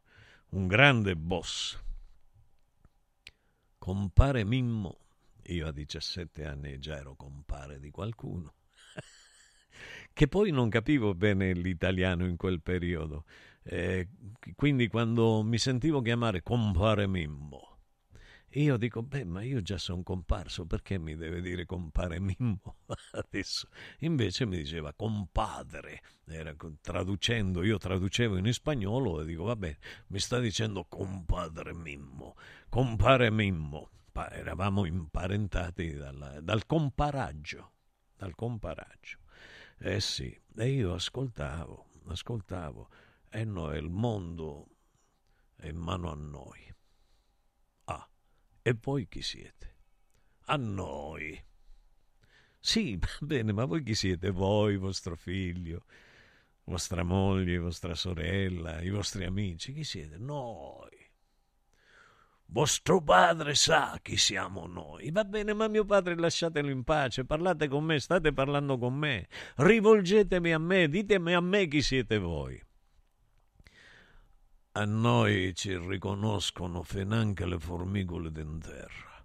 [0.50, 1.76] un grande boss.
[3.78, 4.98] Compare Mimmo,
[5.46, 8.54] io a 17 anni già ero compare di qualcuno,
[10.14, 13.24] che poi non capivo bene l'italiano in quel periodo
[13.64, 14.08] eh,
[14.54, 17.74] quindi quando mi sentivo chiamare compare Mimmo,
[18.56, 22.76] io dico, beh, ma io già sono comparso, perché mi deve dire compare Mimmo
[23.12, 23.68] adesso?
[24.00, 29.76] Invece mi diceva compadre, era traducendo, io traducevo in spagnolo e dico, vabbè,
[30.08, 32.36] mi sta dicendo compadre Mimmo,
[32.68, 33.90] compare Mimmo.
[34.30, 37.72] Eravamo imparentati dal, dal comparaggio,
[38.16, 39.18] dal comparaggio.
[39.80, 42.88] Eh sì, e io ascoltavo, ascoltavo
[43.34, 44.68] e noi il mondo
[45.56, 46.72] è in mano a noi.
[47.86, 48.08] Ah,
[48.62, 49.74] e voi chi siete?
[50.44, 51.44] A noi.
[52.60, 54.30] Sì, va bene, ma voi chi siete?
[54.30, 55.84] Voi, vostro figlio,
[56.66, 60.16] vostra moglie, vostra sorella, i vostri amici, chi siete?
[60.16, 60.92] Noi.
[62.46, 65.10] Vostro padre sa chi siamo noi.
[65.10, 69.26] Va bene, ma mio padre lasciatelo in pace, parlate con me, state parlando con me,
[69.56, 72.62] rivolgetemi a me, ditemi a me chi siete voi.
[74.76, 79.24] A noi ci riconoscono finanche le formicole d'enterra.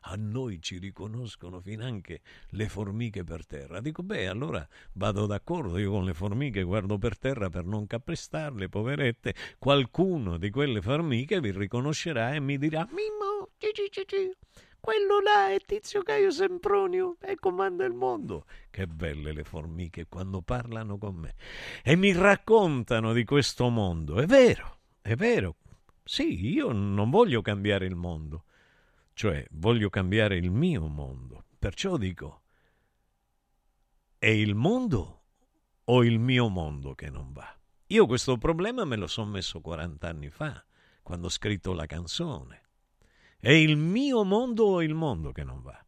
[0.00, 3.80] A noi ci riconoscono finanche le formiche per terra.
[3.80, 8.68] Dico, beh, allora vado d'accordo, io con le formiche guardo per terra per non capestarle,
[8.68, 9.36] poverette.
[9.56, 14.36] Qualcuno di quelle formiche vi riconoscerà e mi dirà, Mimmo, ci, ci, ci,
[14.80, 18.46] quello là è Tizio Caio Sempronio e comanda il mondo.
[18.70, 21.34] Che belle le formiche quando parlano con me
[21.82, 24.16] e mi raccontano di questo mondo.
[24.16, 25.56] È vero, è vero.
[26.02, 28.44] Sì, io non voglio cambiare il mondo,
[29.12, 31.44] cioè voglio cambiare il mio mondo.
[31.58, 32.42] Perciò dico,
[34.18, 35.22] è il mondo
[35.84, 37.54] o il mio mondo che non va?
[37.88, 40.64] Io questo problema me lo sono messo 40 anni fa,
[41.02, 42.69] quando ho scritto la canzone.
[43.40, 45.82] È il mio mondo o il mondo che non va?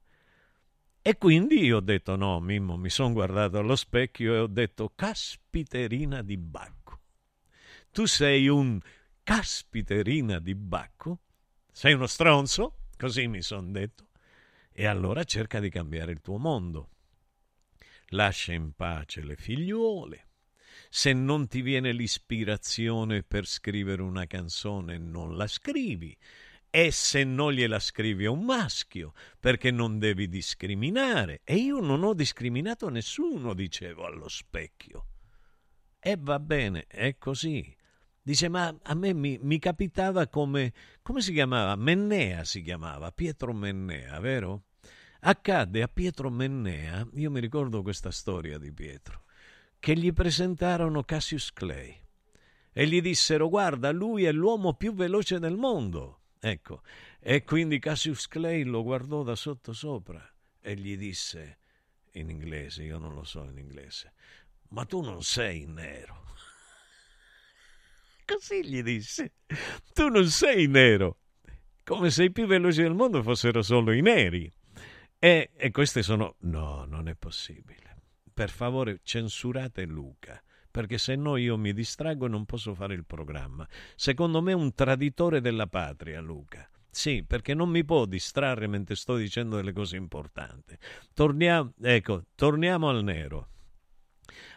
[1.03, 4.93] E quindi io ho detto no, Mimmo, mi sono guardato allo specchio e ho detto
[4.95, 7.01] caspiterina di Bacco.
[7.91, 8.81] Tu sei un
[9.23, 11.21] caspiterina di Bacco?
[11.71, 12.85] Sei uno stronzo?
[12.97, 14.09] Così mi sono detto.
[14.73, 16.89] E allora cerca di cambiare il tuo mondo.
[18.07, 20.29] Lascia in pace le figliuole.
[20.89, 26.17] Se non ti viene l'ispirazione per scrivere una canzone, non la scrivi
[26.75, 31.43] e se non gliela scrivi a un maschio, perché non devi discriminare.
[31.45, 35.09] E io non ho discriminato nessuno, dicevo allo specchio.
[36.01, 37.77] E va bene, è così.
[38.23, 40.73] Dice, ma a me mi, mi capitava come...
[41.03, 41.77] come si chiamava?
[41.77, 44.69] Mennea si chiamava, Pietro Mennea, vero?
[45.21, 49.25] Accadde a Pietro Mennea, io mi ricordo questa storia di Pietro,
[49.79, 52.01] che gli presentarono Cassius Clay
[52.73, 56.22] e gli dissero, guarda, lui è l'uomo più veloce del mondo.
[56.45, 56.83] Ecco,
[57.21, 60.29] e quindi Cassius Clay lo guardò da sotto sopra
[60.61, 61.59] e gli disse
[62.15, 64.13] in inglese, io non lo so in inglese,
[64.71, 66.35] ma tu non sei nero.
[68.27, 69.35] Così gli disse,
[69.95, 71.19] tu non sei nero,
[71.85, 74.53] come se i più veloci del mondo fossero solo i neri.
[75.21, 76.35] E, e queste sono...
[76.41, 77.99] No, non è possibile.
[78.35, 80.43] Per favore, censurate Luca
[80.73, 83.69] perché se no io mi distraggo e non posso fare il programma.
[83.95, 86.69] Secondo me è un traditore della patria, Luca.
[86.91, 90.77] Sì, perché non mi può distrarre mentre sto dicendo delle cose importanti.
[91.15, 93.49] Torniamo, ecco, torniamo al nero.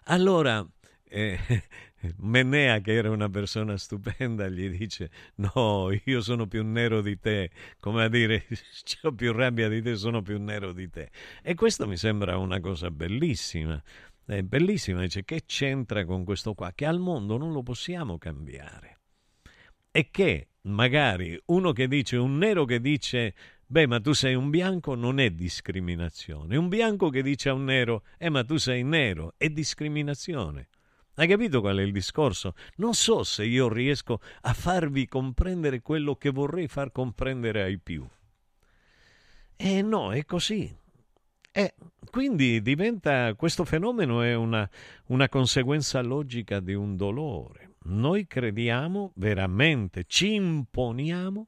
[0.05, 0.65] Allora,
[1.03, 1.37] eh,
[2.17, 7.51] Mennea, che era una persona stupenda, gli dice: No, io sono più nero di te,
[7.79, 8.45] come a dire,
[9.03, 11.11] ho più rabbia di te, sono più nero di te.
[11.41, 13.81] E questo mi sembra una cosa bellissima.
[14.25, 18.99] È bellissima, dice che c'entra con questo qua, che al mondo non lo possiamo cambiare.
[19.91, 23.35] E che magari uno che dice, un nero che dice,
[23.67, 26.57] beh ma tu sei un bianco non è discriminazione.
[26.57, 30.69] Un bianco che dice a un nero, eh ma tu sei nero, è discriminazione.
[31.17, 32.55] Hai capito qual è il discorso?
[32.77, 38.05] Non so se io riesco a farvi comprendere quello che vorrei far comprendere ai più.
[39.55, 40.75] E no, è così.
[41.57, 41.73] E
[42.11, 44.69] quindi diventa, questo fenomeno è una,
[45.05, 47.75] una conseguenza logica di un dolore.
[47.83, 51.47] Noi crediamo veramente, ci imponiamo,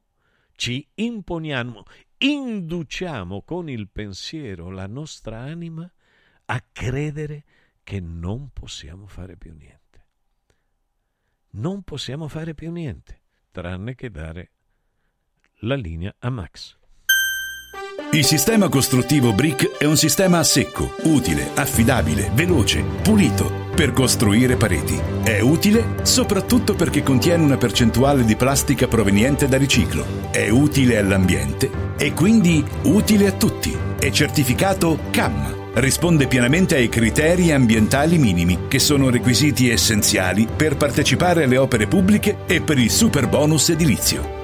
[0.52, 1.82] ci imponiamo,
[2.16, 5.92] induciamo con il pensiero la nostra anima
[6.46, 7.44] a credere
[7.82, 10.06] che non possiamo fare più niente.
[11.50, 14.52] Non possiamo fare più niente, tranne che dare
[15.56, 16.78] la linea a Max.
[18.10, 24.56] Il sistema costruttivo Brick è un sistema a secco, utile, affidabile, veloce, pulito per costruire
[24.56, 24.98] pareti.
[25.22, 30.06] È utile soprattutto perché contiene una percentuale di plastica proveniente da riciclo.
[30.30, 33.76] È utile all'ambiente e quindi utile a tutti.
[33.98, 35.56] È certificato CAM.
[35.74, 42.38] Risponde pienamente ai criteri ambientali minimi, che sono requisiti essenziali per partecipare alle opere pubbliche
[42.46, 44.37] e per il super bonus edilizio.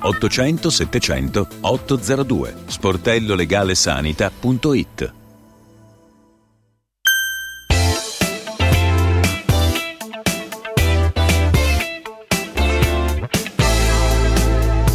[0.00, 5.12] 800 700 802 sportellolegalesanita.it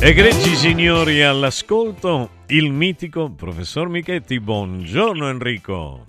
[0.02, 4.40] Egregi signori all'ascolto, il mitico professor Michetti.
[4.40, 6.06] Buongiorno Enrico.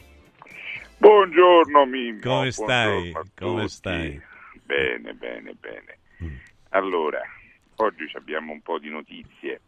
[0.99, 2.21] Buongiorno Mimmo.
[2.21, 3.13] Come stai?
[3.35, 4.21] Come stai?
[4.65, 5.99] Bene, bene, bene.
[6.71, 7.21] Allora,
[7.77, 9.61] oggi abbiamo un po' di notizie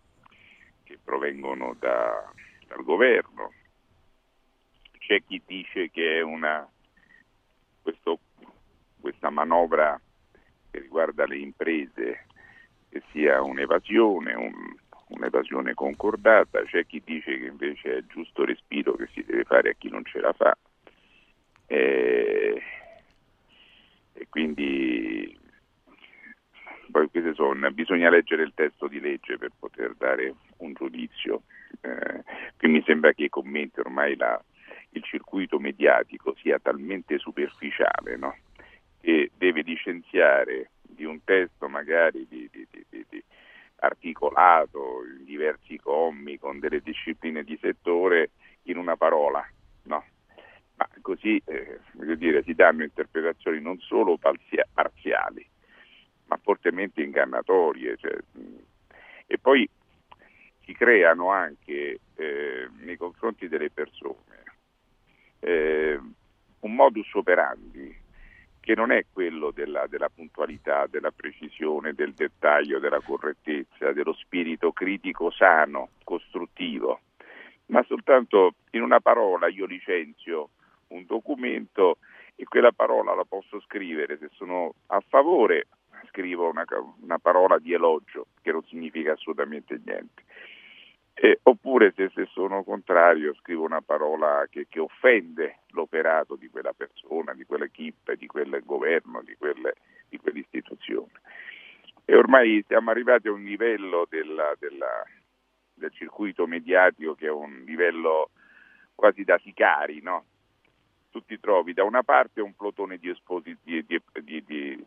[0.85, 2.33] che provengono da-
[2.67, 3.53] dal governo.
[4.99, 6.69] C'è chi dice che una
[7.83, 8.21] questo-
[9.01, 9.99] questa manovra
[10.71, 12.27] che riguarda le imprese
[12.91, 14.77] che sia un'evasione, un-
[15.09, 19.75] un'evasione concordata, c'è chi dice che invece è giusto respiro che si deve fare a
[19.75, 20.57] chi non ce la fa.
[21.67, 22.63] E,
[24.13, 25.39] e quindi
[26.91, 31.43] poi queste sono, bisogna leggere il testo di legge per poter dare un giudizio.
[31.81, 32.23] Eh,
[32.57, 34.43] qui mi sembra che i commenti ormai la-
[34.91, 38.37] il circuito mediatico sia talmente superficiale no?
[39.01, 43.25] che deve licenziare di un testo magari di, di, di
[43.77, 48.31] articolato in diversi commi con delle discipline di settore
[48.63, 49.47] in una parola,
[49.85, 50.05] no?
[50.75, 51.81] Ma così eh,
[52.17, 55.47] dire, si danno interpretazioni non solo parziali,
[56.29, 57.97] ma fortemente ingannatorie.
[57.97, 58.17] Cioè,
[59.27, 59.69] e poi
[60.65, 64.45] si creano anche eh, nei confronti delle persone
[65.41, 65.99] eh,
[66.61, 68.07] un modus operandi
[68.61, 74.73] che non è quello della, della, puntualità, della precisione, del dettaglio, della correttezza, dello spirito
[74.73, 77.01] critico sano, costruttivo,
[77.67, 80.51] ma soltanto in una parola io licenzio
[80.89, 81.97] un documento
[82.35, 85.67] e quella parola la posso scrivere, se sono a favore
[86.09, 86.65] scrivo una,
[87.01, 90.23] una parola di elogio che non significa assolutamente niente.
[91.21, 96.73] Eh, oppure se, se, sono contrario scrivo una parola che, che, offende l'operato di quella
[96.73, 99.75] persona, di quell'equipe, di quel governo, di, quelle,
[100.09, 101.21] di quell'istituzione.
[102.05, 105.03] E ormai siamo arrivati a un livello della, della,
[105.75, 108.31] del circuito mediatico che è un livello
[108.95, 110.25] quasi da sicari, no?
[111.11, 114.87] Tu ti trovi da una parte un plotone di, esposi- di, di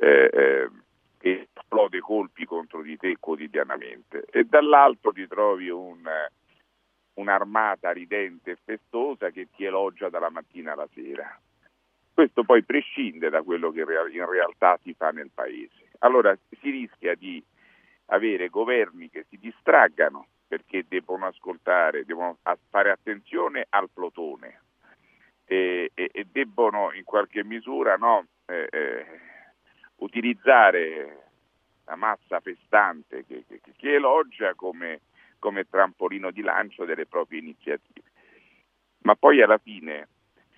[0.00, 0.70] eh, eh,
[1.18, 6.02] che esplode colpi contro di te quotidianamente e dall'altro ti trovi un,
[7.14, 11.40] un'armata ridente e festosa che ti elogia dalla mattina alla sera.
[12.12, 15.90] Questo poi prescinde da quello che in realtà si fa nel paese.
[16.00, 17.42] Allora si rischia di
[18.06, 22.38] avere governi che si distraggano perché devono ascoltare, devono
[22.68, 24.60] fare attenzione al plotone
[25.46, 29.06] e, e, e debbono in qualche misura no, eh, eh,
[30.04, 31.30] utilizzare
[31.86, 35.00] la massa festante che, che, che elogia come,
[35.38, 38.12] come trampolino di lancio delle proprie iniziative.
[39.02, 40.08] Ma poi alla fine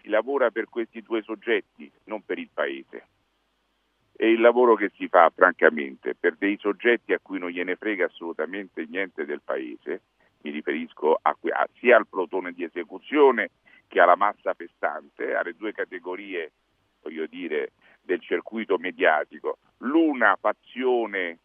[0.00, 3.06] si lavora per questi due soggetti, non per il Paese.
[4.18, 8.06] E il lavoro che si fa, francamente, per dei soggetti a cui non gliene frega
[8.06, 10.02] assolutamente niente del Paese,
[10.42, 13.50] mi riferisco a, a, sia al plotone di esecuzione
[13.88, 16.52] che alla massa festante, alle due categorie,
[17.02, 17.72] voglio dire,
[18.06, 21.40] del circuito mediatico, l'una fazione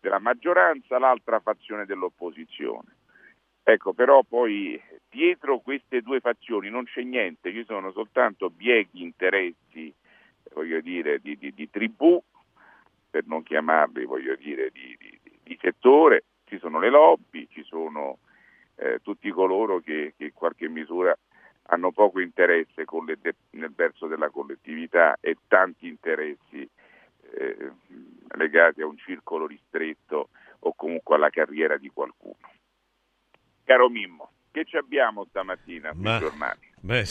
[0.00, 2.94] della maggioranza, l'altra fazione dell'opposizione.
[3.62, 4.80] Ecco, però poi
[5.10, 9.92] dietro queste due fazioni non c'è niente, ci sono soltanto bieghi interessi,
[10.54, 12.22] voglio dire, di, di, di tribù,
[13.10, 14.96] per non chiamarli, voglio dire, di,
[15.42, 18.18] di, settore, ci sono le lobby, ci sono
[18.76, 21.16] eh, tutti coloro che, che in qualche misura
[21.68, 22.84] hanno poco interesse
[23.20, 26.68] de- nel verso della collettività e tanti interessi
[27.38, 27.72] eh,
[28.36, 30.28] legati a un circolo ristretto
[30.60, 32.50] o comunque alla carriera di qualcuno.
[33.64, 36.72] Caro Mimmo, che ci abbiamo stamattina sui Ma, giornali?
[36.80, 37.04] Beh,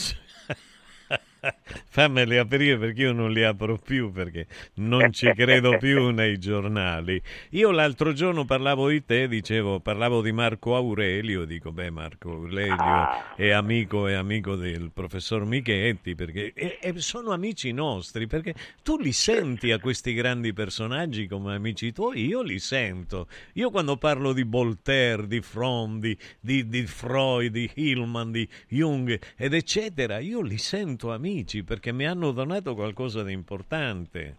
[1.89, 7.22] Fammeli aprire perché io non li apro più perché non ci credo più nei giornali.
[7.51, 12.76] Io l'altro giorno parlavo di te, dicevo, parlavo di Marco Aurelio, dico beh Marco Aurelio
[12.77, 13.35] ah.
[13.35, 18.53] è amico, è amico del professor Michetti perché e, e sono amici nostri perché
[18.84, 23.27] tu li senti a questi grandi personaggi come amici tuoi, io li sento.
[23.53, 29.19] Io quando parlo di Voltaire, di Fromm, di, di, di Freud, di Hillman, di Jung
[29.35, 34.38] ed eccetera, io li sento amici amici perché mi hanno donato qualcosa di importante.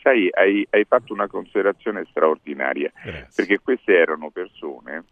[0.00, 3.32] Sai, hai, hai fatto una considerazione straordinaria, Grazie.
[3.34, 5.04] perché queste erano persone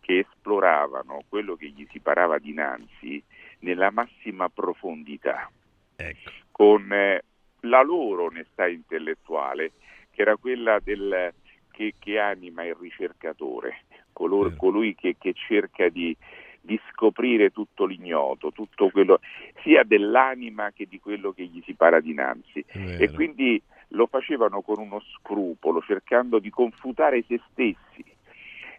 [0.00, 3.22] che esploravano quello che gli si parava dinanzi
[3.60, 5.50] nella massima profondità,
[5.94, 6.30] ecco.
[6.50, 7.22] con eh,
[7.60, 9.72] la loro onestà intellettuale,
[10.10, 11.32] che era quella del,
[11.70, 13.82] che, che anima il ricercatore,
[14.12, 16.16] color, colui che, che cerca di,
[16.62, 19.20] di scoprire tutto l'ignoto, tutto quello,
[19.62, 22.64] sia dell'anima che di quello che gli si para dinanzi.
[22.72, 28.04] E quindi lo facevano con uno scrupolo, cercando di confutare se stessi.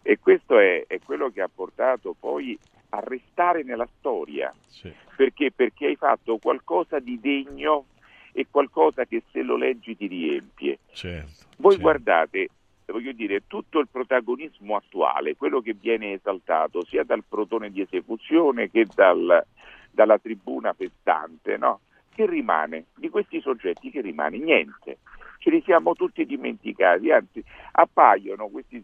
[0.02, 2.58] E questo è, è quello che ha portato poi
[2.90, 4.52] a restare nella storia.
[4.66, 4.92] Sì.
[5.16, 5.52] Perché?
[5.52, 7.86] Perché hai fatto qualcosa di degno
[8.32, 10.78] e qualcosa che se lo leggi ti riempie.
[10.92, 11.82] Certo, Voi certo.
[11.82, 12.48] guardate,
[12.92, 18.70] voglio dire, tutto il protagonismo attuale, quello che viene esaltato sia dal protone di esecuzione
[18.70, 19.44] che dal,
[19.90, 21.80] dalla tribuna festante, no?
[22.14, 22.86] che rimane?
[22.94, 24.38] Di questi soggetti che rimane?
[24.38, 24.98] Niente.
[25.38, 28.82] Ce li siamo tutti dimenticati, anzi appaiono questi,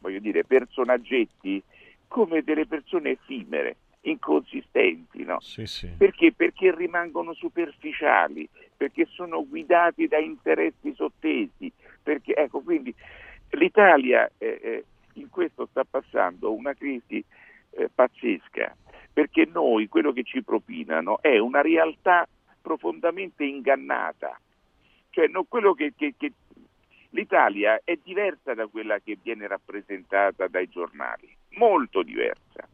[0.00, 1.62] voglio dire, personaggetti
[2.08, 5.40] come delle persone effimere, inconsistenti, no?
[5.40, 5.88] Sì, sì.
[5.96, 6.32] Perché?
[6.32, 11.72] Perché rimangono superficiali, perché sono guidati da interessi sottesi,
[12.08, 12.94] perché, ecco, quindi
[13.50, 17.22] l'Italia eh, eh, in questo sta passando una crisi
[17.72, 18.74] eh, pazzesca,
[19.12, 22.26] perché noi quello che ci propinano è una realtà
[22.62, 24.40] profondamente ingannata.
[25.10, 26.32] Cioè, quello che, che, che
[27.10, 32.66] l'Italia è diversa da quella che viene rappresentata dai giornali, molto diversa.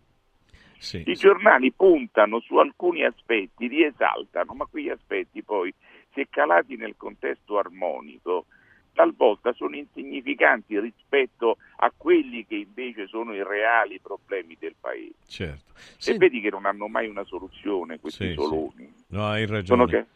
[0.78, 5.74] Sì, I giornali puntano su alcuni aspetti, li esaltano, ma quegli aspetti poi,
[6.12, 8.46] se calati nel contesto armonico,
[8.94, 15.14] talvolta sono insignificanti rispetto a quelli che invece sono i reali problemi del paese.
[15.26, 15.72] Certo.
[16.06, 18.92] E vedi che non hanno mai una soluzione questi Sì, soloni.
[19.08, 19.64] No, hai ragione.
[19.66, 20.06] Sono che-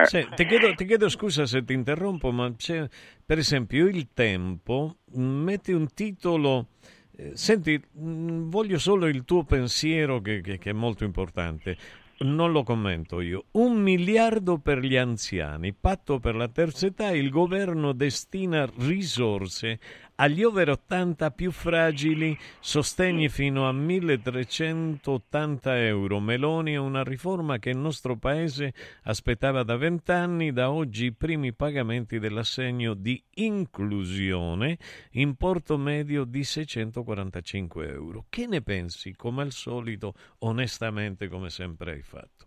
[0.00, 0.04] eh.
[0.04, 2.86] Sì, ti, chiedo, ti chiedo scusa se ti interrompo, ma c'è,
[3.24, 6.68] per esempio il tempo mh, mette un titolo.
[7.16, 11.76] eh, Senti, mh, voglio solo il tuo pensiero che, che- che è molto importante.
[12.20, 13.44] Non lo commento io.
[13.52, 19.78] Un miliardo per gli anziani, patto per la terza età, il governo destina risorse
[20.20, 26.18] agli over 80 più fragili, sostegni fino a 1380 euro.
[26.18, 28.74] Meloni è una riforma che il nostro paese
[29.04, 34.76] aspettava da vent'anni, da oggi i primi pagamenti dell'assegno di inclusione,
[35.12, 38.24] importo medio di 645 euro.
[38.28, 42.46] Che ne pensi, come al solito, onestamente, come sempre hai fatto?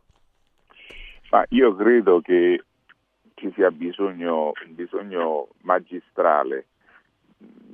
[1.30, 2.66] Ma io credo che
[3.36, 6.66] ci sia bisogno, un bisogno magistrale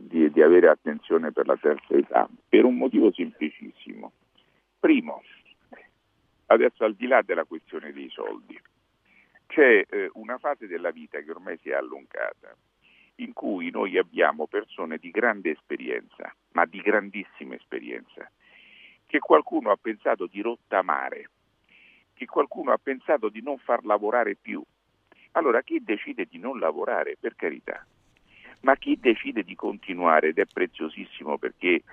[0.08, 4.12] di, di avere attenzione per la terza età, per un motivo semplicissimo.
[4.80, 5.22] Primo,
[6.48, 8.60] adesso al di là della questione dei soldi,
[9.48, 12.56] c'è eh, una fase della vita che ormai si è allungata,
[13.16, 18.30] in cui noi abbiamo persone di grande esperienza, ma di grandissima esperienza,
[19.06, 21.30] che qualcuno ha pensato di rottamare,
[22.14, 24.62] che qualcuno ha pensato di non far lavorare più.
[25.32, 27.86] Allora chi decide di non lavorare, per carità,
[28.68, 31.84] ma chi decide di continuare, ed è preziosissimo perché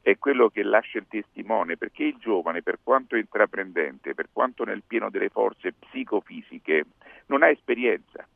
[0.00, 4.82] è quello che lascia il testimone, perché il giovane, per quanto intraprendente, per quanto nel
[4.86, 6.86] pieno delle forze psicofisiche,
[7.26, 8.26] non ha esperienza.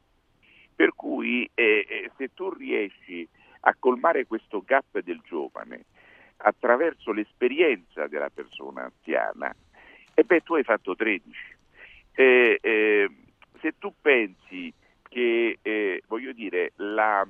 [0.74, 3.26] Per cui eh, eh, se tu riesci
[3.60, 5.86] a colmare questo gap del giovane
[6.36, 9.56] attraverso l'esperienza della persona anziana,
[10.12, 11.30] e beh, tu hai fatto 13.
[12.12, 13.10] Eh, eh,
[13.58, 14.70] se tu pensi
[15.08, 17.26] che, eh, voglio dire, la,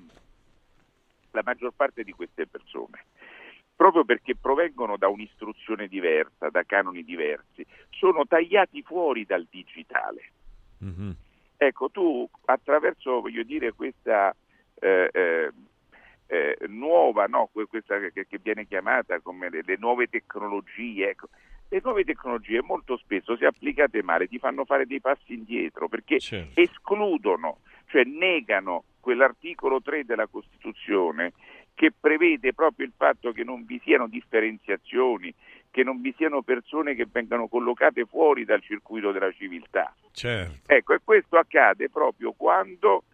[1.37, 3.05] la maggior parte di queste persone,
[3.77, 10.33] proprio perché provengono da un'istruzione diversa, da canoni diversi, sono tagliati fuori dal digitale.
[11.59, 14.35] Ecco, tu attraverso, voglio dire, questa
[14.81, 15.53] eh, eh,
[16.27, 21.29] eh, nuova, no, que- questa che, che viene chiamata come le, le nuove tecnologie, ecco,
[21.69, 26.19] le nuove tecnologie molto spesso, se applicate male, ti fanno fare dei passi indietro perché
[26.55, 31.33] escludono, cioè negano quell'articolo 3 della Costituzione
[31.74, 35.33] che prevede proprio il fatto che non vi siano differenziazioni,
[35.70, 39.95] che non vi siano persone che vengano collocate fuori dal circuito della civiltà.
[40.11, 40.73] Certo.
[40.73, 43.05] Ecco, e questo accade proprio quando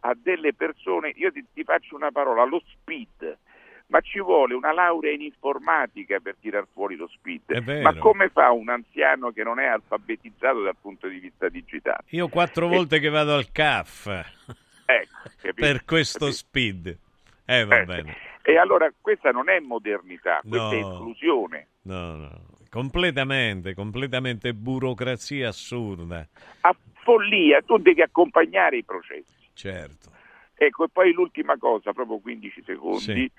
[0.00, 3.38] a delle persone, io ti, ti faccio una parola, lo speed,
[3.86, 7.82] ma ci vuole una laurea in informatica per tirar fuori lo speed.
[7.82, 12.02] Ma come fa un anziano che non è alfabetizzato dal punto di vista digitale?
[12.08, 15.54] Io quattro volte che vado al CAF Ecco, capito?
[15.54, 16.96] per questo speed.
[17.44, 18.16] Eh, va bene.
[18.42, 20.90] E allora questa non è modernità, questa è No.
[20.92, 21.68] esclusione.
[21.82, 22.40] No, no.
[22.70, 26.26] Completamente, completamente burocrazia assurda.
[26.60, 29.48] A follia, tu devi accompagnare i processi.
[29.54, 30.10] Certo.
[30.54, 33.30] Ecco, e poi l'ultima cosa, proprio 15 secondi,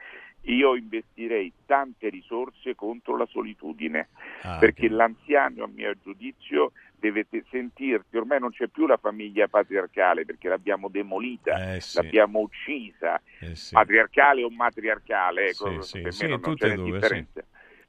[0.47, 4.09] io investirei tante risorse contro la solitudine,
[4.43, 9.47] Ah, perché l'anziano, a mio giudizio, deve te- sentirsi, ormai non c'è più la famiglia
[9.47, 11.97] patriarcale perché l'abbiamo demolita, Eh, sì.
[11.97, 13.73] l'abbiamo uccisa, Eh, sì.
[13.73, 17.43] patriarcale o matriarcale, ecco, Sì, per me non, non c'è due, differenza.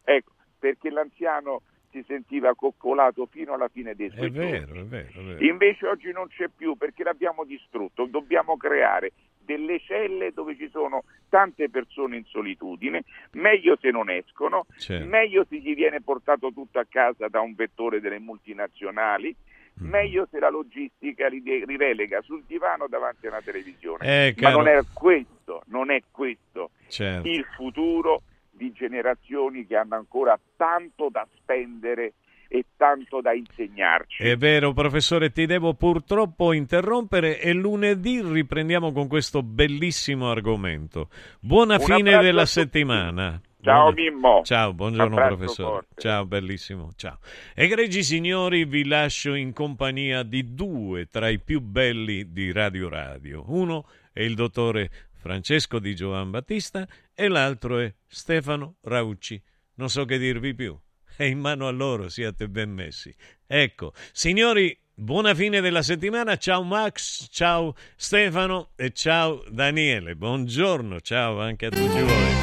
[0.05, 4.51] Ecco, perché l'anziano si sentiva coccolato fino alla fine dei È suoi giorni.
[4.51, 5.44] vero, è vero, è vero.
[5.44, 9.12] Invece oggi non c'è più perché l'abbiamo distrutto, dobbiamo creare
[9.49, 15.07] delle celle dove ci sono tante persone in solitudine, meglio se non escono, Certo.
[15.09, 19.35] meglio se gli viene portato tutto a casa da un vettore delle multinazionali,
[19.81, 19.91] Mm.
[19.91, 24.05] meglio se la logistica li, de- li relega sul divano davanti a una televisione.
[24.27, 27.29] Eh, Ma non è questo, non è questo Certo.
[27.29, 32.15] il futuro di generazioni che hanno ancora tanto da spendere
[32.49, 34.23] e tanto da insegnarci.
[34.23, 41.11] È vero, professore, ti devo purtroppo interrompere e lunedì riprendiamo con questo bellissimo argomento.
[41.41, 43.41] Buona Un fine della settimana.
[43.61, 44.43] Ciao, Mimmo.
[44.45, 45.69] Ciao, buongiorno Abbraccio professore.
[45.69, 46.01] forte.
[46.01, 46.91] Ciao, bellissimo.
[46.97, 47.19] Ciao.
[47.55, 53.45] Egregi signori, vi lascio in compagnia di due tra i più belli di Radio Radio.
[53.49, 59.43] Uno è il dottore Francesco Di Giovan Battista e l'altro è Stefano Raucci.
[59.75, 60.79] Non so che dirvi più.
[61.19, 63.12] È in mano a loro, siate ben messi.
[63.47, 70.16] Ecco, signori, Buona fine della settimana, ciao Max, ciao Stefano e ciao Daniele.
[70.16, 72.35] Buongiorno, ciao anche a tutti voi.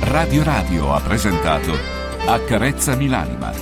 [0.00, 1.70] Radio Radio ha presentato
[2.26, 3.52] Accarezzami l'anima,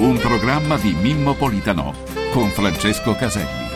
[0.00, 1.94] un programma di Mimmo Politano
[2.30, 3.67] con Francesco Caselli.